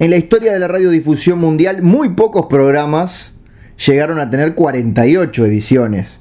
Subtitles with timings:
[0.00, 3.32] En la historia de la radiodifusión mundial, muy pocos programas
[3.86, 6.18] llegaron a tener 48 ediciones.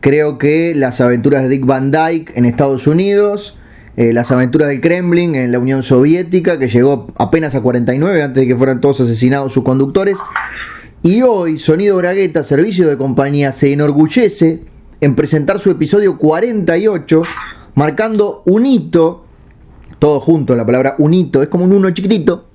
[0.00, 3.56] Creo que las aventuras de Dick Van Dyke en Estados Unidos,
[3.96, 8.42] eh, las aventuras del Kremlin en la Unión Soviética, que llegó apenas a 49 antes
[8.42, 10.18] de que fueran todos asesinados sus conductores.
[11.02, 14.60] Y hoy, Sonido Bragueta, servicio de compañía, se enorgullece
[15.00, 17.22] en presentar su episodio 48,
[17.76, 19.24] marcando un hito,
[19.98, 22.45] todo junto, la palabra un hito, es como un uno chiquitito,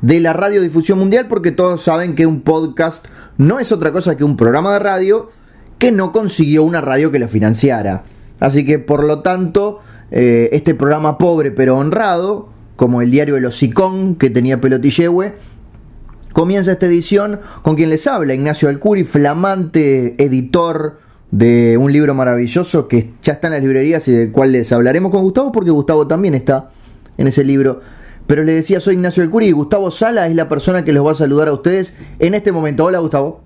[0.00, 3.06] de la radiodifusión mundial, porque todos saben que un podcast
[3.36, 5.30] no es otra cosa que un programa de radio
[5.78, 8.04] que no consiguió una radio que lo financiara.
[8.40, 9.80] Así que por lo tanto,
[10.10, 15.34] eh, este programa pobre pero honrado, como el diario El Hocicón que tenía Pelotillehue,
[16.32, 20.98] comienza esta edición con quien les habla, Ignacio Alcuri, flamante editor
[21.30, 25.10] de un libro maravilloso que ya está en las librerías y del cual les hablaremos
[25.10, 26.70] con Gustavo porque Gustavo también está
[27.16, 27.80] en ese libro.
[28.28, 31.12] Pero le decía, soy Ignacio Alcuri y Gustavo Sala es la persona que los va
[31.12, 32.84] a saludar a ustedes en este momento.
[32.84, 33.40] Hola Gustavo.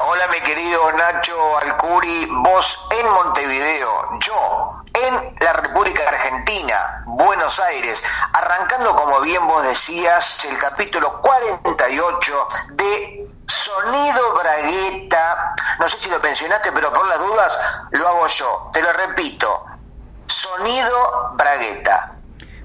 [0.00, 3.88] Hola mi querido Nacho Alcuri, vos en Montevideo,
[4.26, 12.48] yo en la República Argentina, Buenos Aires, arrancando como bien vos decías el capítulo 48
[12.72, 17.56] de Sonido Bragueta, no sé si lo pensionaste, pero por las dudas
[17.92, 19.64] lo hago yo, te lo repito,
[20.26, 22.16] Sonido Bragueta.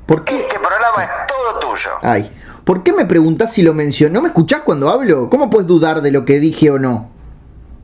[0.06, 0.42] ¿Por qué?
[0.42, 1.92] Este programa es todo tuyo.
[2.02, 2.32] Ay,
[2.64, 4.16] ¿por qué me preguntás si lo menciono?
[4.16, 5.30] ¿No me escuchás cuando hablo?
[5.30, 7.10] ¿Cómo puedes dudar de lo que dije o no?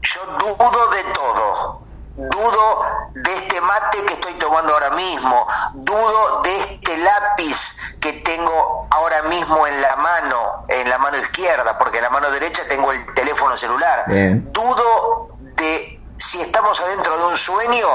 [0.04, 1.82] Yo dudo de todo.
[2.18, 2.82] Dudo
[3.16, 5.48] de este mate que estoy tomando ahora mismo.
[5.74, 11.78] Dudo de este lápiz que tengo ahora mismo en la mano, en la mano izquierda,
[11.80, 14.04] porque en la mano derecha tengo el teléfono celular.
[14.08, 14.52] Bien.
[14.52, 17.88] Dudo de si estamos adentro de un sueño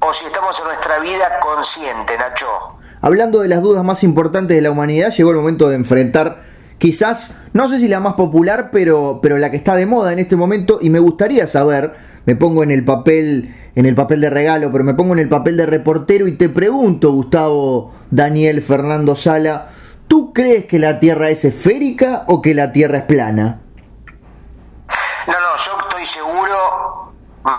[0.00, 2.46] o si estamos en nuestra vida consciente, Nacho.
[3.00, 6.42] Hablando de las dudas más importantes de la humanidad, llegó el momento de enfrentar
[6.78, 10.18] quizás, no sé si la más popular, pero, pero la que está de moda en
[10.18, 14.30] este momento y me gustaría saber, me pongo en el papel en el papel de
[14.30, 19.16] regalo, pero me pongo en el papel de reportero y te pregunto, Gustavo Daniel Fernando
[19.16, 19.68] Sala,
[20.08, 23.60] ¿tú crees que la Tierra es esférica o que la Tierra es plana?
[25.26, 27.12] No, no, yo estoy seguro,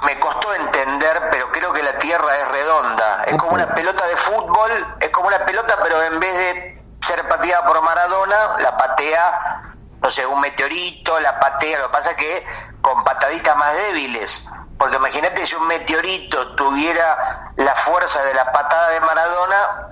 [0.05, 3.23] me costó entender, pero creo que la Tierra es redonda.
[3.25, 7.27] Es como una pelota de fútbol, es como una pelota, pero en vez de ser
[7.27, 9.61] pateada por Maradona, la patea,
[10.01, 12.45] no sé, un meteorito, la patea, lo que pasa es que
[12.81, 14.45] con pataditas más débiles.
[14.77, 19.87] Porque imagínate si un meteorito tuviera la fuerza de la patada de Maradona,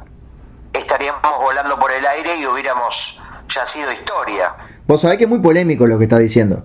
[0.74, 3.18] estaríamos volando por el aire y hubiéramos
[3.48, 4.54] ya sido historia.
[4.86, 6.64] Vos sabés que es muy polémico lo que está diciendo.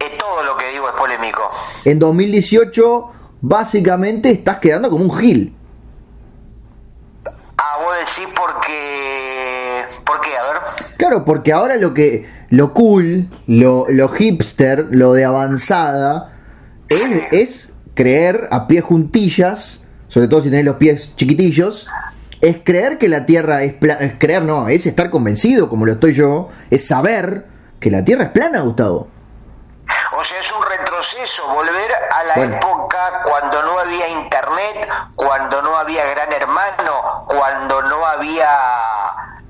[0.00, 1.48] Eh, todo lo que digo es polémico.
[1.84, 5.54] En 2018, básicamente estás quedando como un gil.
[7.56, 9.84] Ah, vos decís porque...
[10.04, 10.36] ¿Por qué?
[10.36, 10.62] A ver.
[10.96, 16.34] Claro, porque ahora lo que lo cool, lo, lo hipster, lo de avanzada
[16.88, 21.88] es, es creer a pies juntillas, sobre todo si tenés los pies chiquitillos,
[22.40, 25.92] es creer que la Tierra es plana, es creer no, es estar convencido como lo
[25.92, 27.46] estoy yo, es saber
[27.80, 29.17] que la Tierra es plana, Gustavo.
[30.20, 32.56] O sea, es un retroceso, volver a la Bueno.
[32.56, 38.48] época cuando no había internet, cuando no había gran hermano, cuando no había,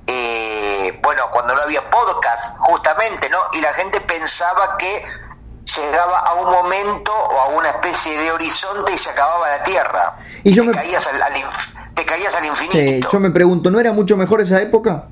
[0.07, 3.39] eh, bueno, cuando no había podcast, justamente, ¿no?
[3.53, 5.05] Y la gente pensaba que
[5.77, 10.17] llegaba a un momento o a una especie de horizonte y se acababa la Tierra.
[10.45, 11.23] Y yo te, me- caías al,
[11.95, 13.09] te caías al Sí, infinito.
[13.11, 15.05] yo me pregunto, ¿no era mucho mejor esa época?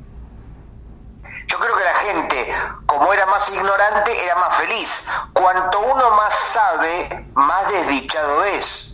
[1.46, 2.52] Yo creo que la gente,
[2.86, 5.02] como era más ignorante, era más feliz.
[5.32, 8.92] Cuanto uno más sabe, más desdichado es.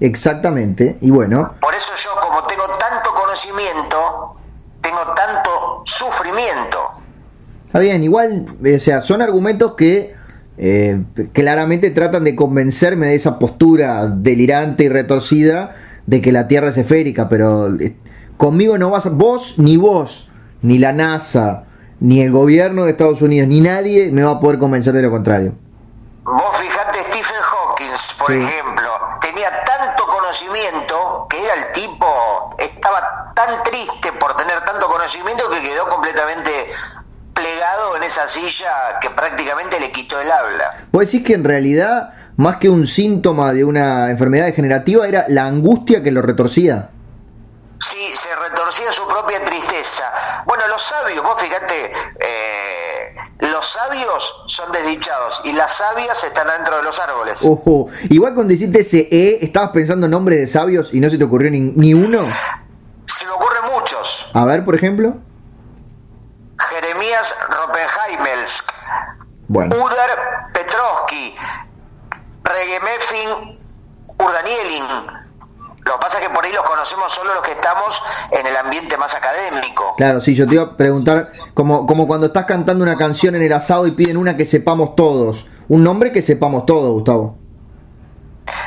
[0.00, 4.36] Exactamente, y bueno, Por eso yo, como tengo tanto conocimiento,
[4.80, 6.78] tengo tanto sufrimiento.
[7.66, 10.14] Está bien, igual, eh, o sea, son argumentos que
[10.56, 11.02] eh,
[11.32, 15.74] claramente tratan de convencerme de esa postura delirante y retorcida
[16.06, 17.96] de que la Tierra es esférica, pero eh,
[18.36, 20.27] conmigo no vas, vos ni vos,
[20.62, 21.64] ni la NASA,
[22.00, 25.10] ni el gobierno de Estados Unidos, ni nadie me va a poder convencer de lo
[25.10, 25.52] contrario.
[26.24, 28.34] Vos fijate, Stephen Hawking, por Sí.
[28.42, 28.90] ejemplo,
[29.20, 35.60] tenía tanto conocimiento que era el tipo, estaba tan triste por tener tanto conocimiento que
[35.62, 36.50] quedó completamente
[37.34, 40.74] plegado en esa silla que prácticamente le quitó el habla.
[40.92, 45.46] Vos decís que en realidad, más que un síntoma de una enfermedad degenerativa, era la
[45.46, 46.90] angustia que lo retorcía.
[47.80, 50.42] Sí, se retorcía su propia tristeza.
[50.46, 56.76] Bueno, los sabios, vos fíjate, eh, los sabios son desdichados y las sabias están dentro
[56.78, 57.40] de los árboles.
[57.44, 61.18] Ojo, igual cuando hiciste ese E, estabas pensando en nombres de sabios y no se
[61.18, 62.28] te ocurrió ni, ni uno.
[63.06, 64.26] Se me ocurren muchos.
[64.34, 65.14] A ver, por ejemplo.
[66.70, 68.64] Jeremías Ropenheimelsk,
[69.46, 69.76] Bueno.
[69.76, 70.10] Uder
[70.52, 71.36] Petrovsky,
[72.42, 73.58] Regemefin
[74.18, 75.17] Urdanielin.
[75.84, 78.56] Lo que pasa es que por ahí los conocemos solo los que estamos en el
[78.56, 79.94] ambiente más académico.
[79.96, 83.42] Claro, sí, yo te iba a preguntar, como, como cuando estás cantando una canción en
[83.42, 85.46] el asado y piden una que sepamos todos.
[85.68, 87.36] Un nombre que sepamos todos, Gustavo.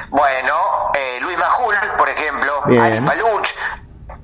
[0.10, 0.54] Bueno,
[0.94, 2.82] eh, Luis Majul, por ejemplo, Bien.
[2.82, 3.48] Ali Paluch,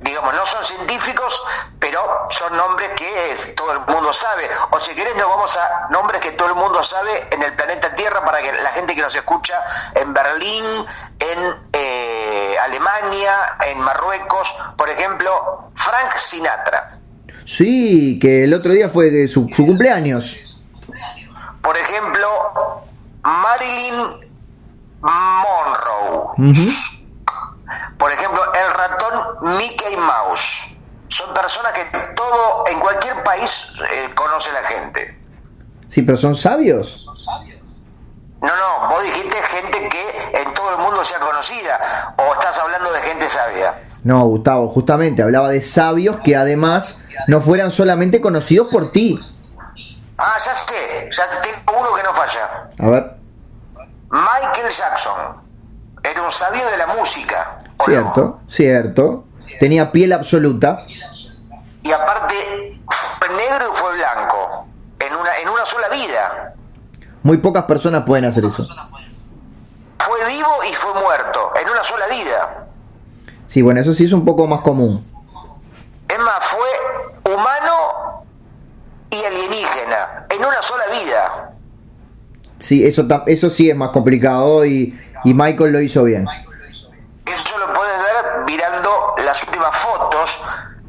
[0.10, 1.42] digamos, no son científicos,
[1.80, 2.00] pero
[2.30, 4.50] son nombres que es- todo el mundo sabe.
[4.72, 7.94] O si querés, nos vamos a nombres que todo el mundo sabe en el planeta
[7.94, 9.56] Tierra para que la gente que nos escucha
[9.96, 10.64] en Berlín,
[11.20, 11.40] en
[11.74, 13.34] eh, Alemania,
[13.66, 16.98] en Marruecos, por ejemplo, Frank Sinatra.
[17.46, 20.58] Sí, que el otro día fue de su, su cumpleaños.
[21.62, 22.28] Por ejemplo,
[23.24, 24.30] Marilyn
[25.02, 26.34] Monroe.
[27.98, 30.64] Por ejemplo, el ratón Mickey Mouse.
[31.10, 31.86] Son personas que
[32.16, 35.20] todo, en cualquier país, eh, conoce la gente.
[35.88, 37.08] Sí, pero son sabios.
[38.42, 42.14] No, no, vos dijiste gente que en todo el mundo sea conocida.
[42.18, 43.82] O estás hablando de gente sabia.
[44.04, 49.20] No, Gustavo, justamente hablaba de sabios que además no fueran solamente conocidos por ti.
[50.18, 52.70] Ah, ya sé, ya tengo uno que no falla.
[52.80, 53.18] A ver,
[54.10, 55.47] Michael Jackson.
[56.10, 57.64] Era un sabio de la música.
[57.84, 59.26] cierto, cierto.
[59.60, 60.86] Tenía piel absoluta.
[61.84, 62.80] Y aparte,
[63.20, 64.68] fue negro y fue blanco.
[65.00, 66.54] En una, en una sola vida.
[67.24, 68.66] Muy pocas personas pueden hacer eso.
[70.00, 71.52] Fue vivo y fue muerto.
[71.62, 72.68] En una sola vida.
[73.48, 75.06] Sí, bueno, eso sí es un poco más común.
[76.08, 78.24] Es más, fue humano
[79.10, 80.26] y alienígena.
[80.30, 81.52] En una sola vida.
[82.60, 86.26] Sí, eso, eso sí es más complicado y, y Michael lo hizo bien.
[87.26, 90.40] Eso lo puedes ver mirando las últimas fotos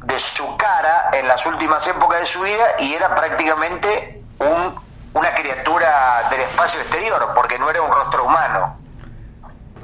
[0.05, 4.75] de su cara en las últimas épocas de su vida y era prácticamente un,
[5.13, 8.77] una criatura del espacio exterior, porque no era un rostro humano.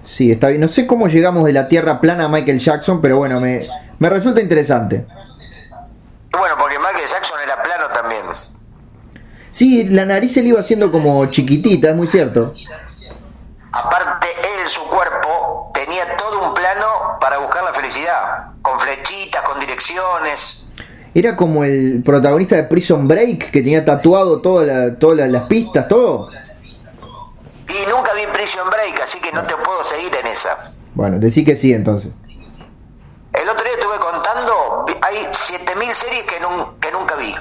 [0.04, 0.62] Sí, está bien.
[0.62, 3.68] No sé cómo llegamos de la Tierra plana a Michael Jackson, pero bueno, me,
[4.00, 5.06] me resulta interesante.
[6.31, 8.24] Bueno, porque Michael Jackson era plano también.
[9.51, 12.54] Sí, la nariz se le iba haciendo como chiquitita, es muy cierto.
[13.74, 16.86] Aparte, él, su cuerpo, tenía todo un plano
[18.62, 20.62] con flechitas, con direcciones.
[21.14, 25.88] Era como el protagonista de Prison Break, que tenía tatuado la- todas la- las pistas,
[25.88, 26.30] todo.
[27.68, 30.72] Y nunca vi Prison Break, así que no te puedo seguir en esa.
[30.94, 32.12] Bueno, decí que sí entonces.
[33.34, 37.34] El otro día estuve contando, hay 7000 series que, nun- que nunca vi.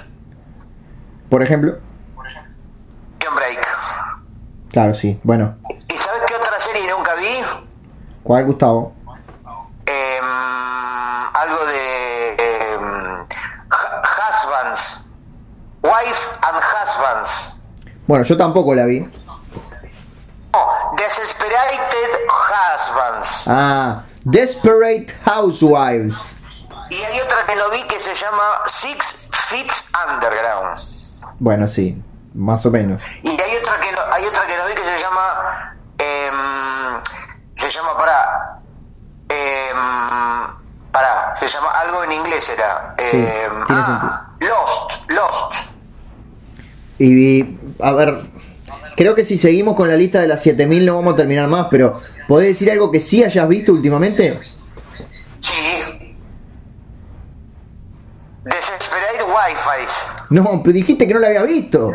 [1.29, 1.79] Por ejemplo.
[3.19, 3.67] Prison Break.
[4.71, 5.19] Claro, sí.
[5.23, 5.57] Bueno,
[5.93, 7.41] ¿Y sabes qué otra serie nunca vi?
[8.23, 8.93] ¿cuál Gustavo?
[9.87, 10.25] Em,
[11.35, 12.83] algo de em,
[13.21, 15.01] hu- Husbands.
[15.83, 17.53] Wife and Husbands.
[18.07, 19.01] Bueno, yo tampoco la vi.
[20.53, 20.67] No,
[20.97, 23.43] Desesperated Husbands.
[23.47, 26.39] Ah, Desperate Housewives.
[26.91, 29.71] Y hay otra que no vi que se llama Six Feet
[30.09, 30.79] Underground.
[31.41, 32.01] Bueno, sí,
[32.35, 33.03] más o menos.
[33.23, 37.03] Y hay otra que hay otra que no vi que se llama em,
[37.57, 38.59] se llama para
[40.93, 45.55] para se llama algo en inglés era Sí, em, ah, Lost Lost
[46.99, 48.23] Y, a ver,
[48.97, 51.67] creo que si seguimos con la lista de las 7000 no vamos a terminar más,
[51.71, 54.41] pero ¿podés decir algo que sí hayas visto últimamente?
[55.41, 56.15] sí
[58.45, 61.93] Desesperate Wi-Fi No, pero dijiste que no la había visto.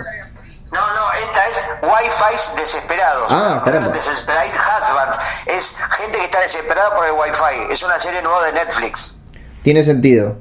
[1.81, 3.31] Wi-Fi desesperados.
[3.31, 3.89] Ah, caramba.
[3.89, 5.19] Desesperate Husbands.
[5.45, 7.71] Es gente que está desesperada por el Wi-Fi.
[7.73, 9.15] Es una serie nueva de Netflix.
[9.63, 10.35] Tiene sentido.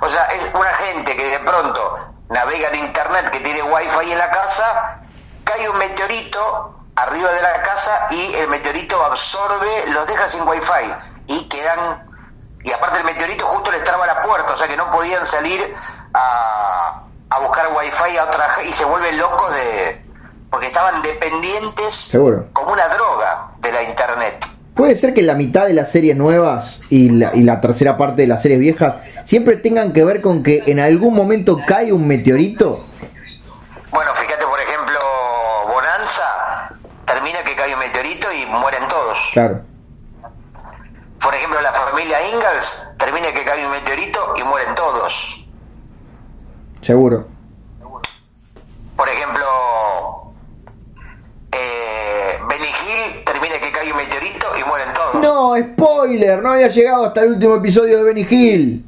[0.00, 1.98] O sea, es una gente que de pronto
[2.28, 5.00] navega en internet, que tiene wifi en la casa,
[5.44, 10.92] cae un meteorito arriba de la casa y el meteorito absorbe, los deja sin wifi
[11.26, 12.08] y quedan,
[12.64, 15.74] y aparte el meteorito justo les traba la puerta, o sea que no podían salir
[16.14, 20.04] a, a buscar wifi a otra y se vuelven locos de,
[20.52, 22.46] porque estaban dependientes Seguro.
[22.52, 24.46] como una droga de la internet.
[24.74, 28.22] Puede ser que la mitad de las series nuevas y la, y la tercera parte
[28.22, 32.06] de las series viejas siempre tengan que ver con que en algún momento cae un
[32.06, 32.84] meteorito.
[33.90, 34.98] Bueno, fíjate, por ejemplo,
[35.68, 36.68] Bonanza,
[37.06, 39.18] termina que cae un meteorito y mueren todos.
[39.32, 39.60] Claro.
[41.22, 45.46] Por ejemplo, la familia Ingalls, termina que cae un meteorito y mueren todos.
[46.82, 47.26] Seguro.
[48.96, 49.44] Por ejemplo,
[51.52, 55.14] eh, Benny Hill, termina que cae un meteorito y mueren todos.
[55.52, 58.86] No, spoiler, no había llegado hasta el último episodio de Benny Hill.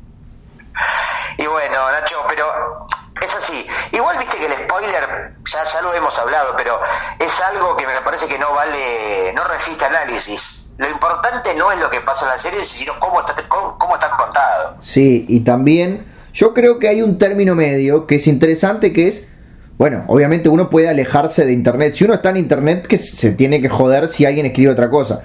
[1.37, 2.87] Y bueno, Nacho, pero
[3.23, 3.67] es así.
[3.93, 6.81] Igual viste que el spoiler, ya, ya lo hemos hablado, pero
[7.19, 10.65] es algo que me parece que no vale, no resiste análisis.
[10.79, 13.95] Lo importante no es lo que pasa en la serie, sino cómo está, cómo, cómo
[13.95, 14.77] está contado.
[14.81, 19.29] Sí, y también yo creo que hay un término medio que es interesante, que es,
[19.77, 21.93] bueno, obviamente uno puede alejarse de Internet.
[21.93, 25.21] Si uno está en Internet, que se tiene que joder si alguien escribe otra cosa.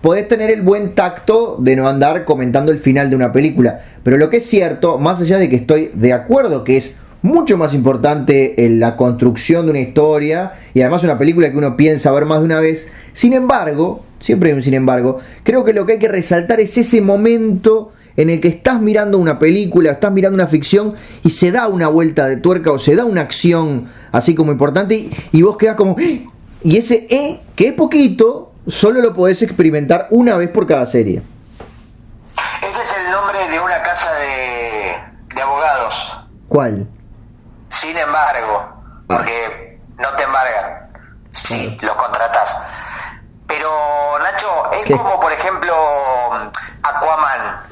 [0.00, 3.80] Podés tener el buen tacto de no andar comentando el final de una película.
[4.02, 7.58] Pero lo que es cierto, más allá de que estoy de acuerdo que es mucho
[7.58, 12.12] más importante en la construcción de una historia y además una película que uno piensa
[12.12, 12.88] ver más de una vez.
[13.12, 16.76] Sin embargo, siempre hay un sin embargo, creo que lo que hay que resaltar es
[16.78, 21.50] ese momento en el que estás mirando una película, estás mirando una ficción y se
[21.50, 25.56] da una vuelta de tuerca o se da una acción así como importante y, vos
[25.56, 25.96] quedás como...
[25.98, 26.30] ¡Ah!
[26.62, 31.22] Y ese E, que es poquito, solo lo podés experimentar una vez por cada serie.
[32.62, 34.96] Ese es el nombre de una casa de,
[35.34, 36.18] de abogados.
[36.48, 36.86] ¿Cuál?
[37.70, 40.90] Sin embargo, porque no te embargan
[41.30, 42.56] si los contratas.
[43.46, 45.74] Pero Nacho, es como por ejemplo
[46.82, 47.62] Aquaman.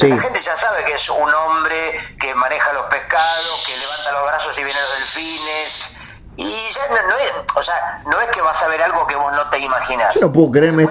[0.00, 4.30] La gente ya sabe que es un hombre que maneja los pescados, que levanta los
[4.30, 5.97] brazos y viene los delfines.
[6.38, 9.32] Y ya no, es, o sea, no es que vas a ver algo que vos
[9.32, 10.14] no te imaginas.
[10.14, 10.88] Yo no puedo creerme.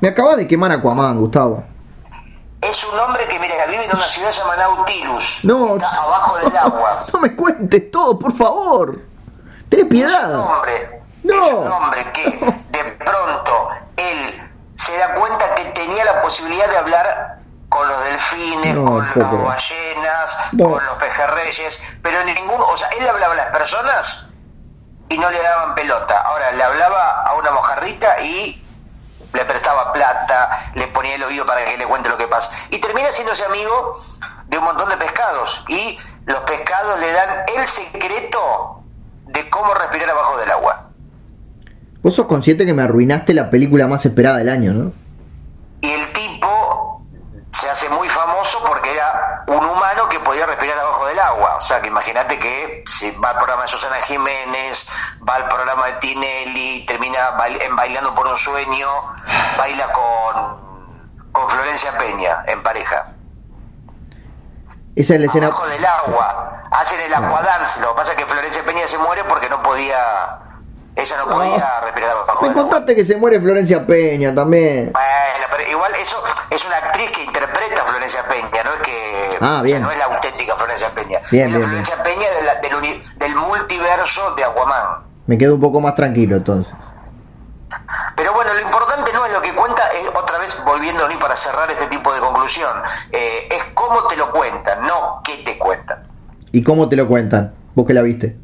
[0.00, 1.64] Me acaba de quemar Aquaman, Gustavo.
[2.60, 5.40] Es un hombre que, mira, vive en una ciudad llamada Nautilus.
[5.42, 7.04] No, está abajo del agua.
[7.12, 9.00] No me cuentes todo, por favor.
[9.68, 10.30] Ten piedad.
[10.30, 11.02] Es un hombre.
[11.24, 11.46] No.
[11.46, 12.22] Es un hombre que
[12.70, 17.38] de pronto él se da cuenta que tenía la posibilidad de hablar
[17.68, 23.32] con los delfines, con las ballenas, con los pejerreyes, pero ninguno, o sea, él hablaba
[23.34, 24.28] a las personas
[25.08, 26.20] y no le daban pelota.
[26.20, 28.62] Ahora le hablaba a una mojardita y
[29.32, 32.50] le prestaba plata, le ponía el oído para que le cuente lo que pasa.
[32.70, 34.04] Y termina siéndose amigo
[34.46, 35.64] de un montón de pescados.
[35.68, 38.82] Y los pescados le dan el secreto
[39.26, 40.90] de cómo respirar abajo del agua.
[42.02, 44.92] Vos sos consciente que me arruinaste la película más esperada del año, ¿no?
[45.80, 47.02] Y el tipo
[47.52, 51.56] se hace muy famoso porque era un humano que podía respirar abajo del agua.
[51.56, 54.88] O sea, que imagínate que si va al programa de Susana Jiménez,
[55.28, 58.88] va al programa de Tinelli, termina Bailando por un Sueño,
[59.58, 63.08] baila con, con Florencia Peña en pareja.
[64.96, 65.48] Esa es la escena.
[65.48, 67.78] Abajo del agua, hacen el aquadance.
[67.80, 70.45] Lo que pasa es que Florencia Peña se muere porque no podía
[70.96, 74.92] ella no podía respirar Me contaste que se muere Florencia Peña también.
[74.92, 76.16] Bueno, pero igual eso
[76.48, 79.82] es una actriz que interpreta a Florencia Peña, no es que ah, bien.
[79.82, 81.20] no es la auténtica Florencia Peña.
[81.30, 85.04] Bien, es Florencia Peña del, del multiverso de Aquaman.
[85.26, 86.74] Me quedo un poco más tranquilo entonces.
[88.16, 91.36] Pero bueno, lo importante no es lo que cuenta, es otra vez volviendo ni para
[91.36, 92.72] cerrar este tipo de conclusión,
[93.12, 96.04] eh, es cómo te lo cuentan, no qué te cuentan.
[96.52, 97.54] ¿Y cómo te lo cuentan?
[97.74, 98.38] ¿Vos que la viste?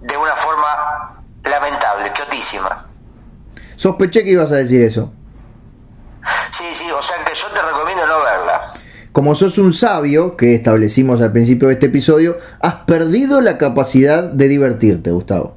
[0.00, 1.17] De una forma
[1.48, 2.86] lamentable, chotísima.
[3.76, 5.12] Sospeché que ibas a decir eso.
[6.50, 8.72] Sí, sí, o sea que yo te recomiendo no verla.
[9.12, 14.22] Como sos un sabio, que establecimos al principio de este episodio, has perdido la capacidad
[14.22, 15.56] de divertirte, Gustavo.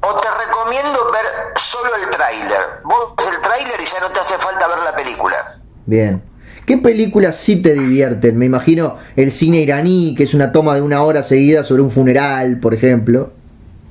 [0.00, 1.26] O te recomiendo ver
[1.56, 2.80] solo el tráiler.
[2.84, 5.60] Vos ves el tráiler y ya no te hace falta ver la película.
[5.86, 6.22] Bien.
[6.66, 8.36] ¿Qué películas sí te divierten?
[8.38, 11.90] Me imagino el cine iraní, que es una toma de una hora seguida sobre un
[11.90, 13.32] funeral, por ejemplo.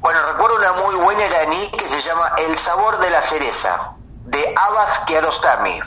[0.02, 3.92] Bueno, recuerdo una muy buena iraní que se llama El sabor de la cereza,
[4.28, 5.78] de Abbas Kiarostami.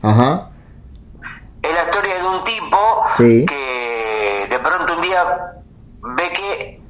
[0.00, 0.48] Ajá.
[1.60, 5.52] Es la historia de un tipo que de pronto un día
[6.00, 6.82] ve que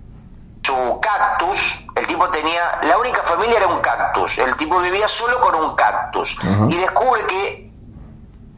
[0.63, 5.41] su cactus, el tipo tenía, la única familia era un cactus, el tipo vivía solo
[5.41, 6.37] con un cactus
[6.69, 7.73] y descubre que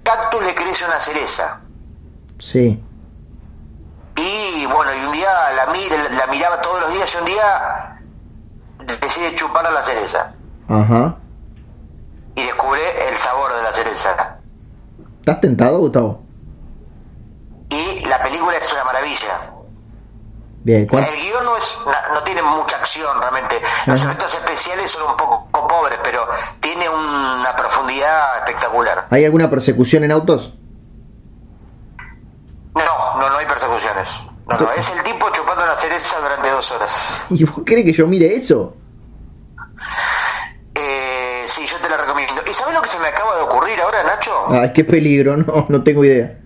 [0.02, 1.60] cactus le crece una cereza.
[2.38, 2.84] Sí.
[4.16, 8.00] Y bueno, y un día la, la miraba todos los días y un día
[9.00, 10.34] decide chupar a la cereza.
[10.68, 11.16] Ajá.
[12.34, 14.38] Y descubre el sabor de la cereza.
[15.20, 16.22] ¿Estás tentado, Gustavo?
[17.70, 19.52] Y la película es una maravilla.
[20.64, 21.78] Bien, El guion no, es,
[22.12, 23.60] no, tiene mucha acción realmente.
[23.87, 26.28] Los efectos especiales son un poco, pobres, pero
[26.60, 29.06] tiene una profundidad espectacular.
[29.10, 30.52] ¿Hay alguna persecución en autos?
[32.75, 34.08] No, no, no hay persecuciones.
[34.46, 36.92] No, no, es el tipo chupando la cereza durante dos horas.
[37.30, 38.75] ¿Y vos crees que yo mire eso?
[41.49, 42.43] Sí, yo te la recomiendo.
[42.49, 44.47] ¿Y sabes lo que se me acaba de ocurrir ahora, Nacho?
[44.49, 46.38] Ay, qué peligro, no, no tengo idea.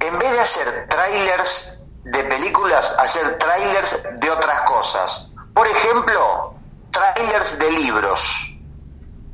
[0.00, 5.26] En vez de hacer trailers de películas, hacer trailers de otras cosas.
[5.52, 6.54] Por ejemplo,
[6.92, 8.22] trailers de libros.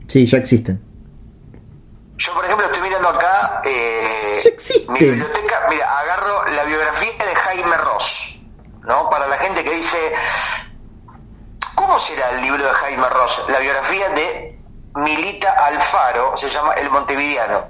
[0.09, 0.83] Sí, ya existen.
[2.17, 4.57] Yo, por ejemplo, estoy mirando acá eh,
[4.89, 5.67] mi biblioteca.
[5.69, 7.13] Mira, agarro la biografía
[8.87, 9.11] ¿no?
[9.11, 9.99] Para la gente que dice,
[11.87, 13.41] ¿cómo será el libro de Jaime Ross?
[13.49, 14.59] La biografía de
[14.97, 17.65] Milita Alfaro, se llama El Montevideano.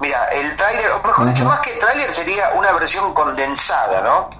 [0.00, 4.30] Mira, el tráiler, o mejor dicho, más que tráiler sería una versión condensada, ¿no?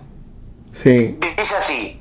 [0.73, 1.19] Sí.
[1.37, 2.01] Dice así,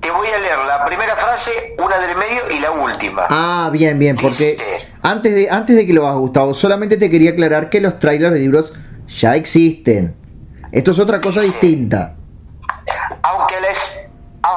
[0.00, 3.26] te voy a leer la primera frase, una del medio y la última.
[3.30, 4.88] Ah, bien, bien, porque Dice.
[5.02, 8.34] antes de, antes de que lo hagas, Gustavo, solamente te quería aclarar que los trailers
[8.34, 8.72] de libros
[9.08, 10.14] ya existen.
[10.70, 11.52] Esto es otra cosa Dice.
[11.54, 12.14] distinta.
[13.22, 14.08] Aunque la, es-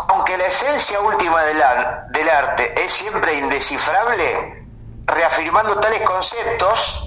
[0.09, 4.65] aunque la esencia última del, ar- del arte es siempre indescifrable,
[5.05, 7.05] reafirmando tales conceptos,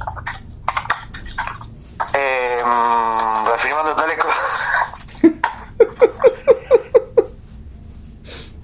[2.14, 2.62] eh,
[3.46, 4.94] reafirmando tales cosas.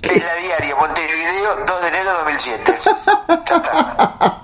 [0.02, 2.78] Es la diaria, Montevideo, 2 de enero de 2007.
[2.84, 4.36] Ya está.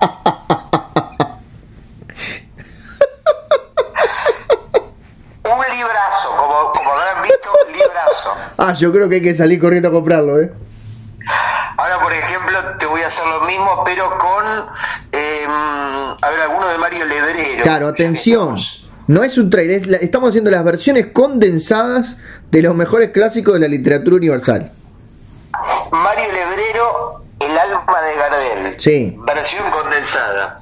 [5.45, 7.51] Un librazo, como, como habrán visto,
[7.93, 8.31] librazo.
[8.59, 10.53] Ah, yo creo que hay que salir corriendo a comprarlo, ¿eh?
[11.77, 14.45] Ahora, por ejemplo, te voy a hacer lo mismo, pero con,
[15.13, 15.47] eh,
[16.21, 17.63] a ver, alguno de Mario Lebrero.
[17.63, 18.57] Claro, atención.
[19.07, 22.17] No es un trailer, es la- estamos haciendo las versiones condensadas
[22.51, 24.71] de los mejores clásicos de la literatura universal.
[25.91, 28.81] Mario Lebrero, El alma de Gardel.
[28.81, 29.17] Sí.
[29.27, 30.61] Versión condensada.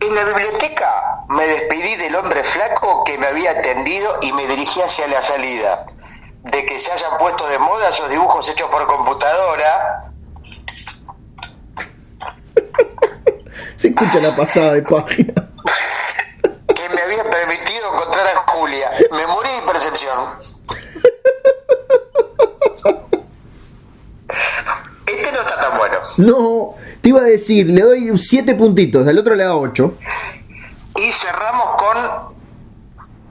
[0.00, 0.86] En la biblioteca
[1.28, 5.86] me despedí del hombre flaco que me había atendido y me dirigí hacia la salida.
[6.50, 10.04] De que se hayan puesto de moda esos dibujos hechos por computadora,
[13.76, 15.34] Se escucha la pasada de página.
[16.74, 18.90] que me había permitido encontrar a Julia.
[19.12, 20.18] Memoria y percepción.
[25.06, 25.98] Este no está tan bueno.
[26.16, 29.94] No, te iba a decir, le doy 7 puntitos, al otro le da 8.
[30.96, 32.37] Y cerramos con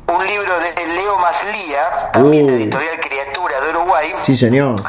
[0.07, 2.49] un libro de Leo Maslía, también Uh.
[2.55, 4.13] editorial Criatura de Uruguay.
[4.23, 4.83] Sí, señor.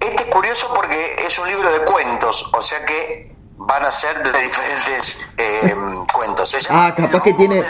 [0.00, 4.22] Este es curioso porque es un libro de cuentos, o sea que van a ser
[4.22, 5.74] de diferentes eh,
[6.12, 6.50] cuentos.
[6.50, 7.64] Se llama Ah, capaz que tiene.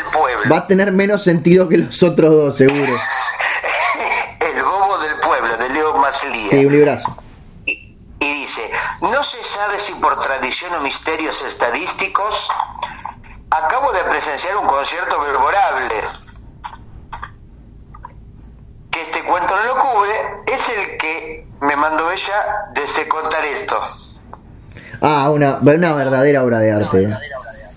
[0.51, 2.93] Va a tener menos sentido que los otros dos, seguro.
[4.41, 6.51] El Bobo del Pueblo, de Leo Maslía.
[6.51, 7.17] Sí, un librazo.
[7.67, 12.51] y, y dice, no se sabe si por tradición o misterios estadísticos,
[13.51, 15.95] acabo de presenciar un concierto memorable.
[18.99, 20.11] Que este cuento no lo cubre,
[20.53, 23.79] es el que me mandó ella desde contar esto.
[25.01, 27.17] Ah, una, una verdadera obra de arte.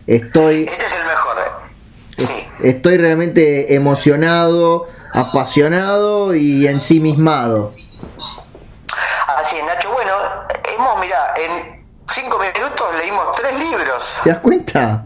[0.08, 1.38] Estoy, Este es el mejor.
[1.38, 2.24] ¿eh?
[2.26, 2.48] Sí.
[2.64, 7.76] estoy realmente emocionado, apasionado y ensimismado.
[9.38, 9.92] Así es, Nacho.
[9.92, 10.14] Bueno,
[10.76, 14.16] hemos, mira, en cinco minutos leímos tres libros.
[14.24, 15.06] ¿Te das cuenta?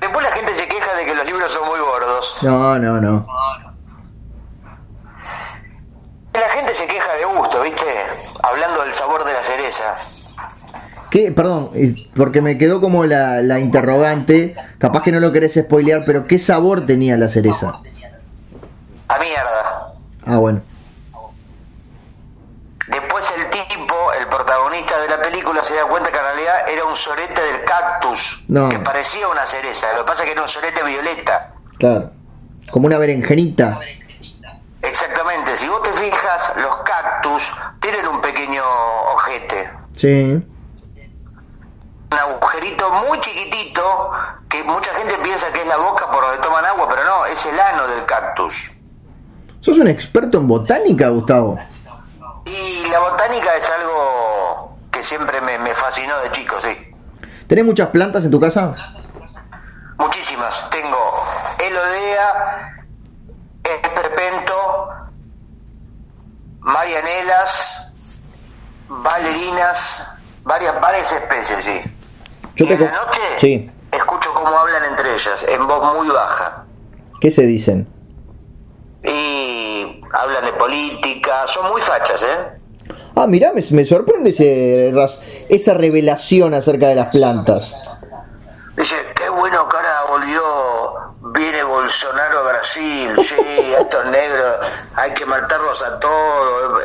[0.00, 2.38] Después la gente se queja de que los libros son muy gordos.
[2.42, 3.26] No, no, no.
[6.38, 7.84] La gente se queja de gusto, ¿viste?
[8.42, 9.96] Hablando del sabor de la cereza.
[11.10, 11.32] ¿Qué?
[11.32, 14.54] Perdón, eh, porque me quedó como la, la interrogante.
[14.78, 17.80] Capaz que no lo querés spoilear, pero ¿qué sabor tenía la cereza?
[19.08, 19.94] A mierda.
[20.26, 20.60] Ah, bueno.
[22.88, 26.84] Después el tipo, el protagonista de la película, se da cuenta que en realidad era
[26.84, 28.42] un sorete del cactus.
[28.48, 28.68] No.
[28.68, 29.92] Que parecía una cereza.
[29.94, 31.52] Lo que pasa es que era un sorete violeta.
[31.78, 32.10] Claro.
[32.70, 33.78] Como una berenjenita.
[34.82, 35.56] Exactamente.
[35.56, 38.62] Si vos te fijas, los cactus tienen un pequeño
[39.14, 39.70] ojete.
[39.92, 40.42] Sí.
[42.10, 44.10] Un agujerito muy chiquitito
[44.48, 47.44] que mucha gente piensa que es la boca por donde toman agua, pero no, es
[47.44, 48.70] el ano del cactus.
[49.60, 51.58] ¿Sos un experto en botánica, Gustavo?
[52.46, 56.94] Y la botánica es algo que siempre me, me fascinó de chico, sí.
[57.46, 58.74] ¿Tenés muchas plantas en tu casa?
[59.98, 60.70] Muchísimas.
[60.70, 61.24] Tengo
[61.58, 62.77] elodea,
[63.82, 64.54] esperpento,
[66.60, 67.92] marianelas,
[68.88, 70.02] valerinas,
[70.44, 71.80] varias, varias especies, sí.
[72.56, 73.70] Yo y te en la noche Sí.
[73.92, 76.64] escucho cómo hablan entre ellas, en voz muy baja.
[77.20, 77.88] ¿Qué se dicen?
[79.02, 82.58] Y hablan de política, son muy fachas, ¿eh?
[83.16, 84.92] Ah, mirá, me, me sorprende ese
[85.48, 87.76] esa revelación acerca de las plantas.
[88.76, 90.42] Dice, qué bueno que ahora volvió,
[91.32, 94.56] viene Bolsonaro a Brasil, sí, a estos negros
[94.94, 96.82] hay que matarlos a todos,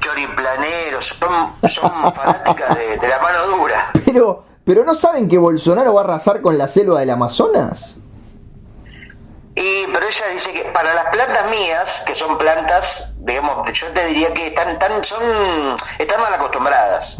[0.00, 3.90] choriplaneros, son, son fanáticas de, de la mano dura.
[4.04, 7.96] Pero, pero ¿no saben que Bolsonaro va a arrasar con la selva del Amazonas?
[9.54, 14.06] Y, pero ella dice que para las plantas mías, que son plantas, digamos, yo te
[14.06, 17.16] diría que están, tan, son, están mal acostumbradas.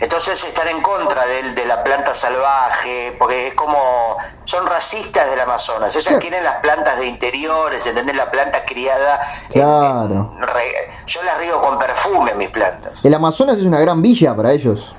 [0.00, 5.40] Entonces están en contra de, de la planta salvaje, porque es como, son racistas del
[5.40, 8.16] Amazonas, ellas quieren las plantas de interiores, ¿entendés?
[8.16, 9.20] La planta criada.
[9.50, 10.32] Claro.
[11.06, 13.04] yo las riego con perfume mis plantas.
[13.04, 14.94] El Amazonas es una gran villa para ellos.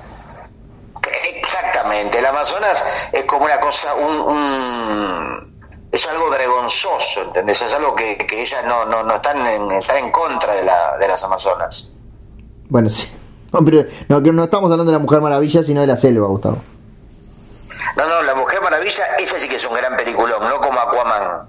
[1.36, 5.54] Exactamente, el Amazonas es como una cosa, un,
[5.92, 7.60] es algo vergonzoso, ¿entendés?
[7.60, 10.96] Es algo que, que ellas no, no, no están, en, están en contra de, la,
[10.96, 11.90] de las Amazonas.
[12.68, 13.12] Bueno, sí.
[13.60, 16.58] No, pero no, no estamos hablando de la Mujer Maravilla, sino de la selva, Gustavo.
[17.96, 21.48] No, no, la Mujer Maravilla, esa sí que es un gran peliculón, no como Aquaman.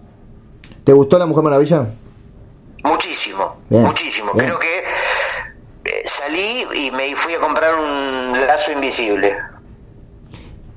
[0.84, 1.86] ¿Te gustó la Mujer Maravilla?
[2.84, 4.32] Muchísimo, muchísimo.
[4.34, 4.84] Creo que
[5.86, 9.36] eh, salí y me fui a comprar un lazo invisible.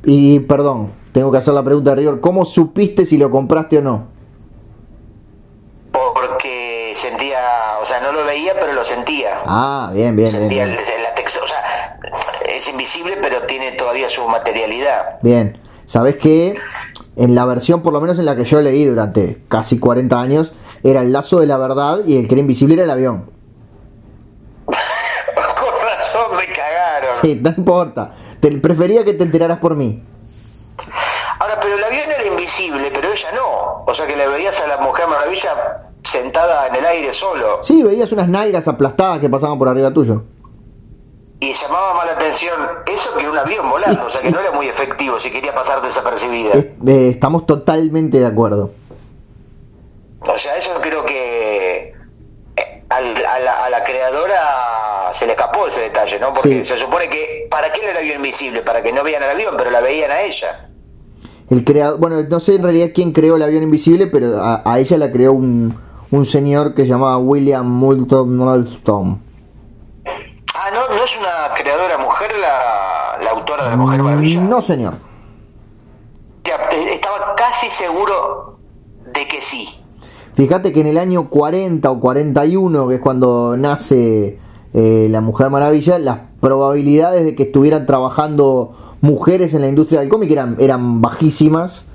[0.04, 2.20] Y perdón, tengo que hacer la pregunta de rigor.
[2.20, 4.06] ¿Cómo supiste si lo compraste o no?
[5.92, 7.40] Porque sentía,
[7.82, 9.42] o sea, no lo veía, pero lo sentía.
[9.44, 10.30] Ah, bien, bien.
[10.30, 11.07] Sentía bien, o sea,
[12.58, 15.18] es invisible, pero tiene todavía su materialidad.
[15.22, 15.58] Bien.
[15.86, 16.58] ¿Sabes qué?
[17.16, 20.52] En la versión, por lo menos en la que yo leí durante casi 40 años,
[20.82, 23.30] era el lazo de la verdad y el que era invisible era el avión.
[24.66, 27.16] Con razón me cagaron.
[27.22, 28.14] Sí, no importa.
[28.40, 30.02] Te, prefería que te enteraras por mí.
[31.40, 33.84] Ahora, pero el avión era invisible, pero ella no.
[33.86, 37.60] O sea que le veías a la Mujer Maravilla sentada en el aire solo.
[37.62, 40.22] Sí, veías unas nalgas aplastadas que pasaban por arriba tuyo.
[41.40, 42.54] Y llamaba más la atención
[42.86, 45.80] eso que un avión volando, o sea que no era muy efectivo si quería pasar
[45.80, 46.54] desapercibida.
[46.54, 48.72] Eh, estamos totalmente de acuerdo.
[50.20, 51.94] O sea, eso creo que
[52.56, 53.00] eh, a,
[53.70, 56.32] la, creadora se le escapó ese detalle, ¿no?
[56.32, 58.62] Porque se supone que, ¿para qué era el avión invisible?
[58.62, 60.68] Para que no vean el avión, pero la veían a ella.
[61.50, 64.98] El creador, bueno, no sé en realidad quién creó el avión invisible, pero a, ella
[64.98, 69.27] la creó un, un, señor que se llamaba William Moulton Molston.
[70.68, 74.40] Ah, ¿no, ¿no es una creadora mujer la, la autora de la Mujer Maravilla?
[74.40, 74.94] No, señor.
[76.44, 78.58] estaba casi seguro
[79.14, 79.68] de que sí.
[80.34, 84.38] Fíjate que en el año 40 o 41, que es cuando nace
[84.74, 90.10] eh, la Mujer Maravilla, las probabilidades de que estuvieran trabajando mujeres en la industria del
[90.10, 91.86] cómic eran, eran bajísimas.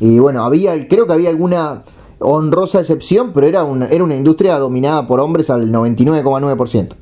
[0.00, 1.82] Y bueno, había, creo que había alguna
[2.18, 6.96] honrosa excepción, pero era una, era una industria dominada por hombres al 99,9%.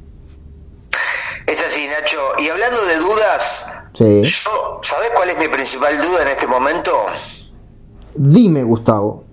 [1.50, 2.18] Es así, Nacho.
[2.38, 2.96] Y hablando de
[4.00, 4.32] sí.
[4.82, 7.06] ¿sabes cuál es mi principal duda en este momento?
[8.14, 9.24] Dime, Gustavo.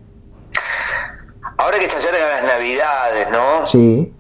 [1.58, 3.66] Ahora que se acercan las navidades, ¿no?
[3.66, 4.14] Sí.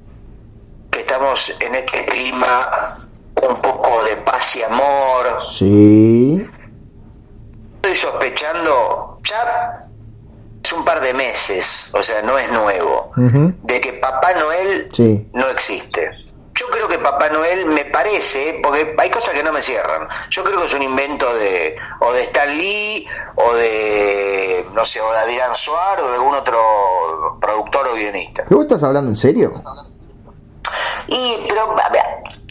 [0.89, 3.07] Que estamos en este clima
[3.47, 5.37] un poco de paz y amor.
[5.41, 6.47] Sí.
[7.75, 9.87] Estoy sospechando, ya
[10.63, 14.89] es un par de meses, o sea, no es nuevo, de que Papá Noel
[15.33, 16.11] no existe.
[16.57, 20.07] Yo creo que Papá Noel me parece, porque hay cosas que no me cierran.
[20.31, 24.99] Yo creo que es un invento de o de Stan Lee o de no sé,
[24.99, 28.43] o de Adrián Suárez o de algún otro productor o guionista.
[28.45, 29.53] ¿Pero vos estás hablando en serio?
[31.07, 31.75] Y pero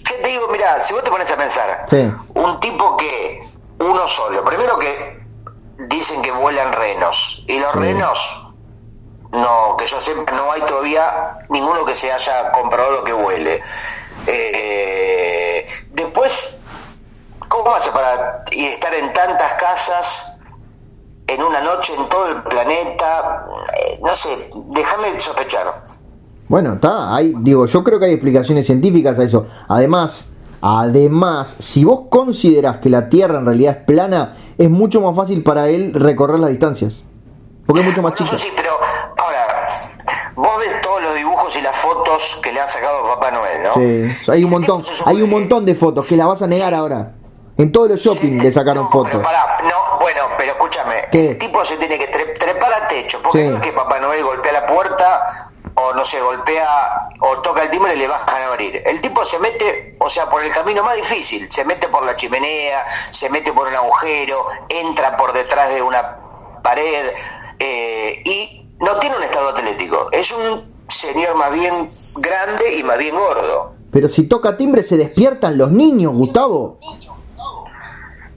[0.05, 0.47] ¿qué te digo?
[0.53, 1.85] Mira, si vos te pones a pensar,
[2.35, 3.41] un tipo que
[3.81, 5.21] uno solo, primero que
[5.89, 8.46] dicen que vuelan renos y los renos
[9.33, 13.63] no, que yo sepa, no hay todavía ninguno que se haya comprobado que huele.
[14.27, 16.59] Eh, después,
[17.49, 20.37] ¿cómo hace para estar en tantas casas
[21.27, 23.47] en una noche en todo el planeta?
[23.75, 25.87] Eh, no sé, déjame sospechar.
[26.49, 29.47] Bueno, está, hay, digo, yo creo que hay explicaciones científicas a eso.
[29.69, 35.17] Además, además, si vos considerás que la Tierra en realidad es plana, es mucho más
[35.17, 37.05] fácil para él recorrer las distancias.
[37.67, 38.15] Porque es mucho más.
[38.41, 38.76] Sí, pero
[40.37, 43.63] Vos ves todos los dibujos y las fotos que le han sacado a Papá Noel,
[43.63, 43.73] ¿no?
[43.75, 47.13] Sí, hay un montón, hay un montón de fotos que la vas a negar ahora.
[47.57, 49.13] En todos los shopping le sacaron fotos.
[49.13, 53.47] Pero pará, no, bueno, pero escúchame, el tipo se tiene que trepar al techo, porque
[53.47, 57.71] no es que Papá Noel golpea la puerta o no sé, golpea o toca el
[57.71, 58.83] timbre y le bajan a abrir.
[58.87, 62.17] El tipo se mete, o sea, por el camino más difícil, se mete por la
[62.17, 66.17] chimenea, se mete por un agujero, entra por detrás de una
[66.63, 67.13] pared
[67.59, 72.99] eh, y no tiene un estado atlético, es un señor más bien grande y más
[72.99, 73.75] bien gordo.
[73.91, 76.79] Pero si toca timbre se despiertan los niños, Gustavo.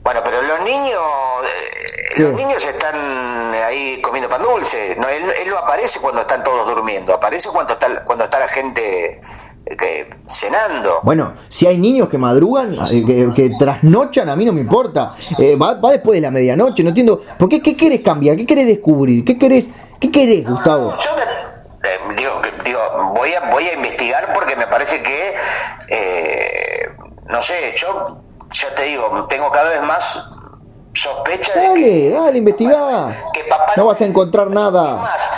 [0.02, 1.02] Bueno, pero los niños,
[1.44, 4.96] eh, los niños están ahí comiendo pan dulce.
[4.96, 9.22] No, él, no aparece cuando están todos durmiendo, aparece cuando está, cuando está la gente
[9.70, 11.00] eh, cenando.
[11.04, 15.14] Bueno, si hay niños que madrugan, eh, que, trasnochan, a mí no me importa.
[15.62, 17.22] va, va, después de la medianoche, no entiendo.
[17.38, 17.62] ¿Por qué?
[17.62, 18.36] ¿Qué querés cambiar?
[18.36, 19.24] ¿Qué querés descubrir?
[19.26, 20.96] ¿Qué querés ¿Qué querés, Gustavo?
[20.98, 21.10] Yo
[21.84, 22.80] eh, digo, digo,
[23.16, 25.34] voy a, voy a investigar porque me parece que,
[25.90, 26.90] eh,
[27.28, 28.18] no sé, yo
[28.52, 30.26] ya te digo, tengo cada vez más
[30.94, 33.24] sospecha de Dale, que, dale, investigá.
[33.34, 34.96] que papá No vas a encontrar nada.
[34.96, 35.32] más,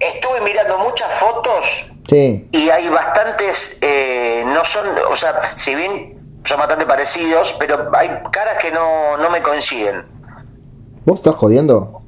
[0.00, 1.66] estuve mirando muchas fotos
[2.08, 2.48] Sí.
[2.52, 8.08] y hay bastantes, eh, no son, o sea, si bien son bastante parecidos, pero hay
[8.30, 10.04] caras que no, no me coinciden.
[11.04, 12.02] ¿Vos estás jodiendo?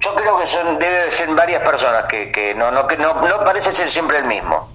[0.00, 3.44] Yo creo que son debe ser varias personas que, que no, no, que no, no
[3.44, 4.68] parece ser siempre el mismo.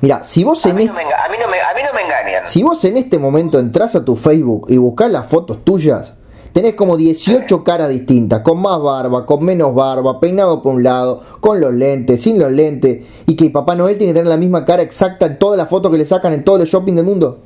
[0.00, 1.80] Mira, si vos A en mí, no me, enga- a, mí no me, a mí
[1.82, 2.46] no me engañan.
[2.46, 6.13] Si vos en este momento entras a tu Facebook y buscas las fotos tuyas,
[6.54, 11.20] tenés como 18 caras distintas, con más barba, con menos barba, peinado por un lado,
[11.40, 14.64] con los lentes, sin los lentes, y que Papá Noel tiene que tener la misma
[14.64, 17.40] cara exacta en todas las fotos que le sacan en todos los shopping del mundo.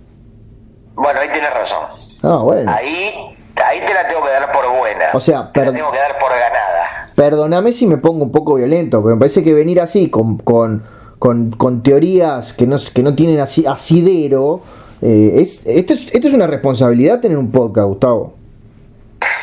[0.95, 1.79] Bueno, ahí tienes razón.
[2.23, 2.71] Ah, bueno.
[2.71, 3.11] Ahí,
[3.65, 5.05] ahí te la tengo que dar por buena.
[5.15, 7.11] O sea, te la tengo que dar por ganada.
[7.15, 10.83] Perdóname si me pongo un poco violento, pero me parece que venir así, con, con,
[11.19, 14.61] con, con teorías que no, que no tienen asi- asidero,
[15.01, 18.35] eh, es, esto, es, esto es una responsabilidad tener un podcast, Gustavo.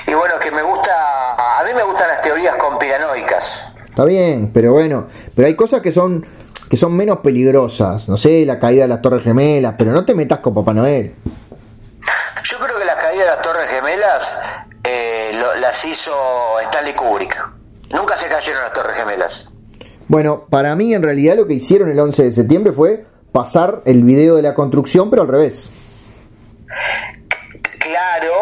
[0.07, 3.63] Y bueno, que me gusta, a mí me gustan las teorías conspiranoicas.
[3.89, 6.25] Está bien, pero bueno, pero hay cosas que son
[6.69, 10.15] que son menos peligrosas, no sé, la caída de las Torres Gemelas, pero no te
[10.15, 11.13] metas con Papá Noel.
[12.43, 14.37] Yo creo que la caída de las Torres Gemelas
[14.83, 16.11] eh, lo- las hizo
[16.61, 17.35] Stanley Kubrick.
[17.91, 19.49] Nunca se cayeron las Torres Gemelas.
[20.07, 24.03] Bueno, para mí en realidad lo que hicieron el 11 de septiembre fue pasar el
[24.03, 25.71] video de la construcción, pero al revés.
[27.79, 28.33] Claro,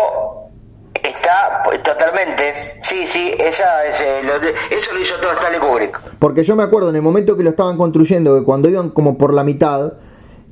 [1.79, 2.79] totalmente.
[2.83, 5.99] Sí, sí, esa es, eh, lo de- eso lo hizo todo Stanley Kubrick.
[6.19, 9.17] Porque yo me acuerdo en el momento que lo estaban construyendo, que cuando iban como
[9.17, 9.93] por la mitad,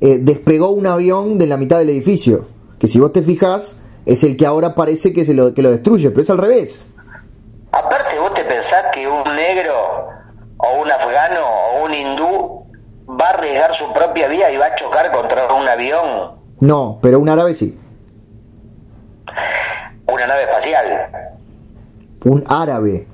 [0.00, 2.46] eh, despegó un avión de la mitad del edificio.
[2.78, 5.70] Que si vos te fijás, es el que ahora parece que, se lo, que lo
[5.70, 6.88] destruye, pero es al revés.
[7.70, 9.74] Aparte, vos te pensás que un negro
[10.58, 11.40] o un afgano
[11.76, 12.66] o un hindú
[13.08, 17.18] va a arriesgar su propia vida y va a chocar contra un avión, No, pero
[17.18, 17.78] un árabe sí.
[20.12, 21.08] Una nave espacial.
[22.24, 23.06] Un árabe.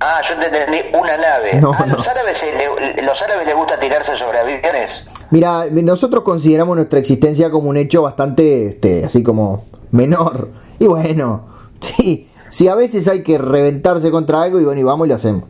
[0.00, 1.54] Ah, yo te entendí, una nave.
[1.54, 1.94] No, ah, no.
[1.96, 5.06] Los, árabes, le- los árabes les gusta tirarse sobre aviones.
[5.30, 10.48] Mira, nosotros consideramos nuestra existencia como un hecho bastante, este, así como menor.
[10.78, 11.46] Y bueno,
[11.80, 15.14] sí, sí a veces hay que reventarse contra algo y bueno, y vamos y lo
[15.16, 15.44] hacemos.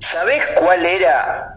[0.00, 1.53] ¿Sabés cuál era